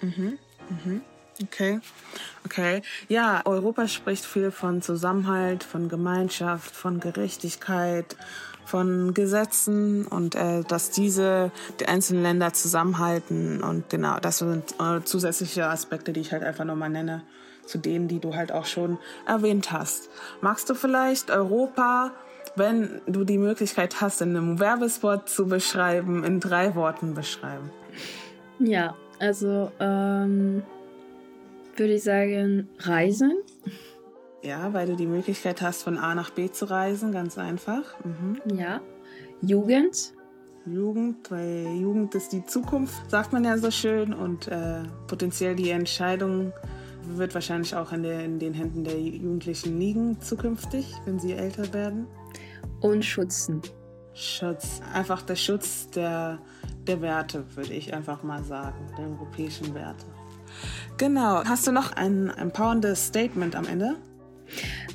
Mhm, 0.00 0.38
mhm. 0.68 1.02
Okay, 1.42 1.80
okay. 2.44 2.82
Ja, 3.08 3.40
Europa 3.46 3.88
spricht 3.88 4.24
viel 4.26 4.50
von 4.50 4.82
Zusammenhalt, 4.82 5.64
von 5.64 5.88
Gemeinschaft, 5.88 6.76
von 6.76 7.00
Gerechtigkeit, 7.00 8.16
von 8.66 9.14
Gesetzen 9.14 10.06
und 10.06 10.34
äh, 10.34 10.62
dass 10.64 10.90
diese 10.90 11.50
die 11.80 11.86
einzelnen 11.86 12.22
Länder 12.22 12.52
zusammenhalten 12.52 13.62
und 13.62 13.88
genau, 13.88 14.20
das 14.20 14.38
sind 14.38 14.74
äh, 14.80 15.02
zusätzliche 15.02 15.66
Aspekte, 15.66 16.12
die 16.12 16.20
ich 16.20 16.32
halt 16.32 16.42
einfach 16.42 16.64
nochmal 16.64 16.90
nenne 16.90 17.22
zu 17.70 17.78
denen, 17.78 18.08
die 18.08 18.18
du 18.18 18.34
halt 18.34 18.52
auch 18.52 18.66
schon 18.66 18.98
erwähnt 19.26 19.72
hast. 19.72 20.10
Magst 20.40 20.68
du 20.68 20.74
vielleicht 20.74 21.30
Europa, 21.30 22.12
wenn 22.56 23.00
du 23.06 23.24
die 23.24 23.38
Möglichkeit 23.38 24.00
hast, 24.00 24.20
in 24.20 24.36
einem 24.36 24.58
Werbespot 24.58 25.28
zu 25.28 25.46
beschreiben, 25.46 26.24
in 26.24 26.40
drei 26.40 26.74
Worten 26.74 27.14
beschreiben? 27.14 27.70
Ja, 28.58 28.94
also 29.18 29.70
ähm, 29.80 30.62
würde 31.76 31.94
ich 31.94 32.02
sagen, 32.02 32.68
reisen. 32.80 33.32
Ja, 34.42 34.72
weil 34.72 34.86
du 34.86 34.96
die 34.96 35.06
Möglichkeit 35.06 35.62
hast, 35.62 35.82
von 35.82 35.98
A 35.98 36.14
nach 36.14 36.30
B 36.30 36.50
zu 36.50 36.64
reisen, 36.64 37.12
ganz 37.12 37.38
einfach. 37.38 37.82
Mhm. 38.04 38.40
Ja, 38.56 38.80
Jugend. 39.42 40.12
Jugend, 40.66 41.30
weil 41.30 41.66
Jugend 41.80 42.14
ist 42.14 42.32
die 42.32 42.44
Zukunft, 42.44 43.10
sagt 43.10 43.32
man 43.32 43.44
ja 43.44 43.56
so 43.56 43.70
schön, 43.70 44.12
und 44.12 44.48
äh, 44.48 44.82
potenziell 45.06 45.56
die 45.56 45.70
Entscheidung 45.70 46.52
wird 47.02 47.34
wahrscheinlich 47.34 47.74
auch 47.74 47.92
in, 47.92 48.02
der, 48.02 48.24
in 48.24 48.38
den 48.38 48.54
Händen 48.54 48.84
der 48.84 48.98
Jugendlichen 49.00 49.78
liegen 49.78 50.20
zukünftig, 50.20 50.94
wenn 51.04 51.18
sie 51.18 51.32
älter 51.32 51.72
werden. 51.72 52.06
Und 52.80 53.04
schützen. 53.04 53.62
Schutz, 54.14 54.80
einfach 54.92 55.22
der 55.22 55.36
Schutz 55.36 55.88
der, 55.90 56.38
der 56.86 57.00
Werte, 57.00 57.44
würde 57.54 57.72
ich 57.72 57.94
einfach 57.94 58.22
mal 58.22 58.42
sagen, 58.42 58.78
der 58.98 59.06
europäischen 59.06 59.74
Werte. 59.74 60.04
Genau. 60.98 61.44
Hast 61.44 61.66
du 61.66 61.72
noch 61.72 61.92
ein 61.92 62.30
empowerndes 62.30 63.06
Statement 63.06 63.56
am 63.56 63.66
Ende? 63.66 63.96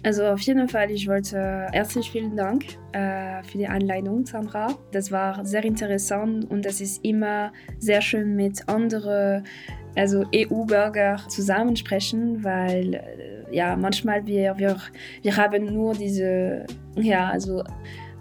Also 0.04 0.26
auf 0.26 0.42
jeden 0.42 0.70
Fall, 0.70 0.92
ich 0.92 1.08
wollte 1.08 1.38
herzlich 1.72 2.12
vielen 2.12 2.36
Dank 2.36 2.66
äh, 2.92 3.42
für 3.44 3.58
die 3.58 3.68
Einleitung, 3.68 4.26
Sandra. 4.26 4.68
Das 4.92 5.12
war 5.12 5.44
sehr 5.46 5.64
interessant 5.64 6.50
und 6.52 6.66
es 6.66 6.82
ist 6.82 7.04
immer 7.04 7.52
sehr 7.80 8.02
schön 8.02 8.36
mit 8.36 8.68
anderen 8.70 9.46
also 9.96 10.26
EU-Bürger 10.34 11.18
zusammensprechen, 11.28 12.44
weil 12.44 12.96
äh, 12.96 13.56
ja 13.56 13.76
manchmal 13.76 14.26
wir, 14.26 14.58
wir, 14.58 14.78
wir 15.22 15.38
haben 15.38 15.74
nur 15.74 15.94
diese 15.94 16.66
ja 16.96 17.30
also 17.30 17.64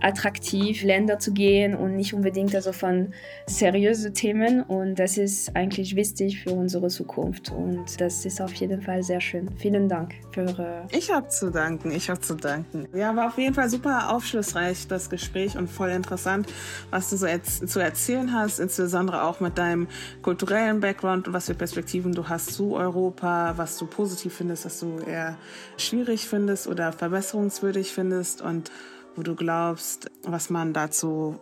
attraktiv, 0.05 0.83
Länder 0.83 1.19
zu 1.19 1.33
gehen 1.33 1.75
und 1.75 1.97
nicht 1.97 2.13
unbedingt 2.13 2.55
also 2.55 2.73
von 2.73 3.13
seriösen 3.47 4.13
Themen. 4.13 4.63
Und 4.63 4.97
das 4.97 5.17
ist 5.17 5.57
eigentlich 5.57 5.97
wichtig 5.97 6.43
für 6.43 6.51
unsere 6.51 6.89
Zukunft. 6.89 7.51
Und 7.51 8.01
das 8.01 8.25
ist 8.27 8.41
auf 8.41 8.53
jeden 8.55 8.83
Fall 8.83 9.03
sehr 9.03 9.21
schön. 9.21 9.49
Vielen 9.57 9.89
Dank 9.89 10.15
für. 10.33 10.87
Ich 10.91 11.11
habe 11.11 11.29
zu 11.29 11.51
danken. 11.51 11.91
Ich 11.91 12.11
habe 12.11 12.21
zu 12.21 12.35
danken. 12.35 12.87
Ja, 12.95 13.17
war 13.17 13.29
auf 13.29 13.39
jeden 13.39 13.55
Fall 13.55 13.71
super 13.71 14.11
aufschlussreich 14.11 14.87
das 14.89 15.09
Gespräch 15.09 15.57
und 15.57 15.71
voll 15.71 15.91
interessant, 15.91 16.53
was 16.91 17.11
du 17.11 17.17
so 17.17 17.27
zu 17.67 17.81
erzählen 17.81 18.33
hast, 18.33 18.61
insbesondere 18.61 19.23
auch 19.23 19.41
mit 19.41 19.57
deinem 19.57 19.89
kulturellen 20.23 20.81
Background 20.81 21.29
und 21.29 21.33
was 21.33 21.47
für 21.47 21.55
Perspektiven 21.55 22.13
du 22.13 22.29
hast 22.29 22.53
zu 22.53 22.75
Europa, 22.75 23.55
was 23.57 23.79
du 23.79 23.87
positiv 23.87 24.35
findest, 24.35 24.67
was 24.67 24.81
du 24.81 24.99
eher 24.99 25.39
schwierig 25.79 26.29
findest 26.29 26.67
oder 26.67 26.93
verbesserungswürdig 26.93 27.93
findest 27.93 28.43
und 28.43 28.71
wo 29.17 29.23
du 29.23 29.35
glaubst, 29.35 30.11
was 30.23 30.51
man 30.51 30.73
dazu 30.73 31.41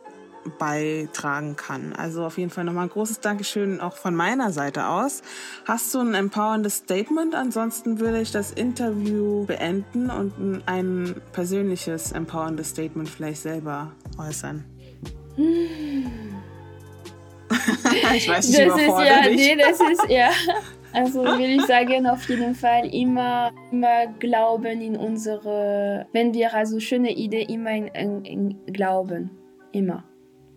beitragen 0.59 1.57
kann. 1.57 1.93
Also 1.93 2.25
auf 2.25 2.39
jeden 2.39 2.51
Fall 2.51 2.65
nochmal 2.65 2.87
ein 2.87 2.91
großes 2.91 3.21
Dankeschön 3.21 3.81
auch 3.81 3.97
von 3.97 4.15
meiner 4.15 4.51
Seite 4.51 4.87
aus. 4.89 5.23
Hast 5.67 5.95
du 5.95 6.01
ein 6.01 6.15
empowerndes 6.15 6.79
Statement? 6.79 7.35
Ansonsten 7.35 8.01
würde 8.01 8.21
ich 8.21 8.33
das 8.33 8.51
Interview 8.53 9.45
beenden 9.47 10.11
und 10.11 10.63
ein 10.67 11.15
persönliches 11.33 12.13
empowerndes 12.13 12.71
Statement 12.71 13.09
vielleicht 13.09 13.43
selber 13.43 13.93
äußern. 14.19 14.65
ich 18.15 18.29
weiß 18.29 18.49
nicht, 18.49 18.67
das 18.67 18.81
ist 18.81 18.89
ja, 18.89 19.29
nee, 19.29 19.57
das 19.57 19.81
ist 19.81 20.09
ja. 20.09 20.31
Also 20.93 21.23
will 21.23 21.59
ich 21.59 21.63
sagen, 21.67 22.07
auf 22.07 22.29
jeden 22.29 22.55
Fall 22.55 22.87
immer, 22.95 23.53
immer 23.71 24.07
glauben 24.19 24.81
in 24.81 24.97
unsere, 24.97 26.07
wenn 26.13 26.35
wir 26.35 26.55
also 26.55 26.81
schöne 26.81 27.13
Idee, 27.13 27.45
immer 27.45 27.71
in, 27.71 27.89
in, 27.89 28.25
in 28.25 28.73
Glauben, 28.73 29.31
immer. 29.73 30.05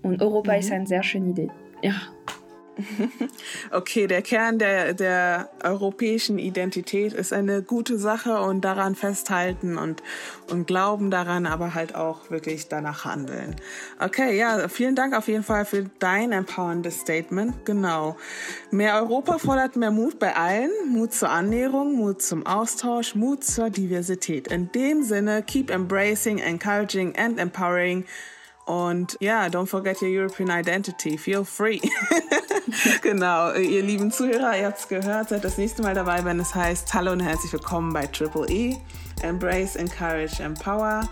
Und 0.04 0.21
Europa 0.21 0.54
mhm. 0.54 0.60
ist 0.60 0.71
eine 0.71 0.88
sehr 0.88 1.04
schöne 1.04 1.30
Idee. 1.30 1.50
Ja. 1.82 1.93
Okay, 3.71 4.07
der 4.07 4.21
Kern 4.21 4.59
der, 4.59 4.93
der 4.93 5.49
europäischen 5.63 6.39
Identität 6.39 7.13
ist 7.13 7.33
eine 7.33 7.61
gute 7.61 7.97
Sache 7.97 8.39
und 8.39 8.61
daran 8.61 8.95
festhalten 8.95 9.77
und, 9.77 10.03
und 10.49 10.67
glauben 10.67 11.11
daran, 11.11 11.45
aber 11.45 11.73
halt 11.73 11.95
auch 11.95 12.29
wirklich 12.29 12.67
danach 12.67 13.05
handeln. 13.05 13.55
Okay, 13.99 14.38
ja, 14.38 14.67
vielen 14.67 14.95
Dank 14.95 15.15
auf 15.15 15.27
jeden 15.27 15.43
Fall 15.43 15.65
für 15.65 15.85
dein 15.99 16.31
empowerndes 16.31 17.01
Statement. 17.01 17.65
Genau. 17.65 18.17
Mehr 18.71 18.95
Europa 18.95 19.38
fordert 19.38 19.75
mehr 19.75 19.91
Mut 19.91 20.19
bei 20.19 20.35
allen. 20.35 20.71
Mut 20.89 21.13
zur 21.13 21.29
Annäherung, 21.29 21.95
Mut 21.95 22.21
zum 22.21 22.45
Austausch, 22.45 23.15
Mut 23.15 23.43
zur 23.43 23.69
Diversität. 23.69 24.47
In 24.47 24.71
dem 24.71 25.03
Sinne, 25.03 25.43
keep 25.43 25.69
embracing, 25.69 26.39
encouraging 26.39 27.15
and 27.15 27.39
empowering 27.39 28.05
und 28.65 29.17
ja, 29.19 29.45
don't 29.45 29.67
forget 29.67 30.01
your 30.01 30.10
European 30.10 30.49
identity. 30.49 31.17
Feel 31.17 31.45
free. 31.45 31.80
genau, 33.01 33.54
ihr 33.54 33.84
lieben 33.84 34.12
Zuhörer, 34.12 34.58
ihr 34.58 34.65
habt 34.65 34.80
es 34.80 34.88
gehört, 34.88 35.30
seid 35.30 35.43
das 35.43 35.58
nächste 35.58 35.84
Mal 35.84 35.93
dabei, 35.93 36.25
wenn 36.25 36.39
es 36.39 36.56
heißt 36.56 36.93
Hallo 36.93 37.12
und 37.12 37.19
herzlich 37.19 37.54
willkommen 37.54 37.93
bei 37.93 38.08
Triple 38.08 38.47
E. 38.49 38.78
Embrace, 39.21 39.75
Encourage, 39.75 40.41
Empower. 40.41 41.08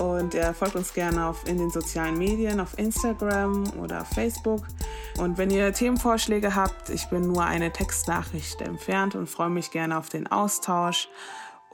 Und 0.00 0.34
ihr 0.34 0.54
folgt 0.54 0.76
uns 0.76 0.94
gerne 0.94 1.26
auf, 1.26 1.46
in 1.46 1.58
den 1.58 1.70
sozialen 1.70 2.16
Medien, 2.16 2.58
auf 2.58 2.78
Instagram 2.78 3.64
oder 3.78 4.04
Facebook. 4.04 4.62
Und 5.18 5.36
wenn 5.36 5.50
ihr 5.50 5.72
Themenvorschläge 5.72 6.54
habt, 6.54 6.88
ich 6.88 7.08
bin 7.08 7.22
nur 7.22 7.44
eine 7.44 7.70
Textnachricht 7.70 8.62
entfernt 8.62 9.14
und 9.14 9.28
freue 9.28 9.50
mich 9.50 9.70
gerne 9.70 9.98
auf 9.98 10.08
den 10.08 10.26
Austausch 10.26 11.08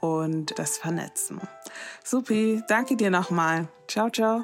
und 0.01 0.59
das 0.59 0.77
Vernetzen. 0.77 1.39
Supi, 2.03 2.61
danke 2.67 2.97
dir 2.97 3.09
nochmal. 3.09 3.67
Ciao, 3.87 4.09
ciao. 4.09 4.43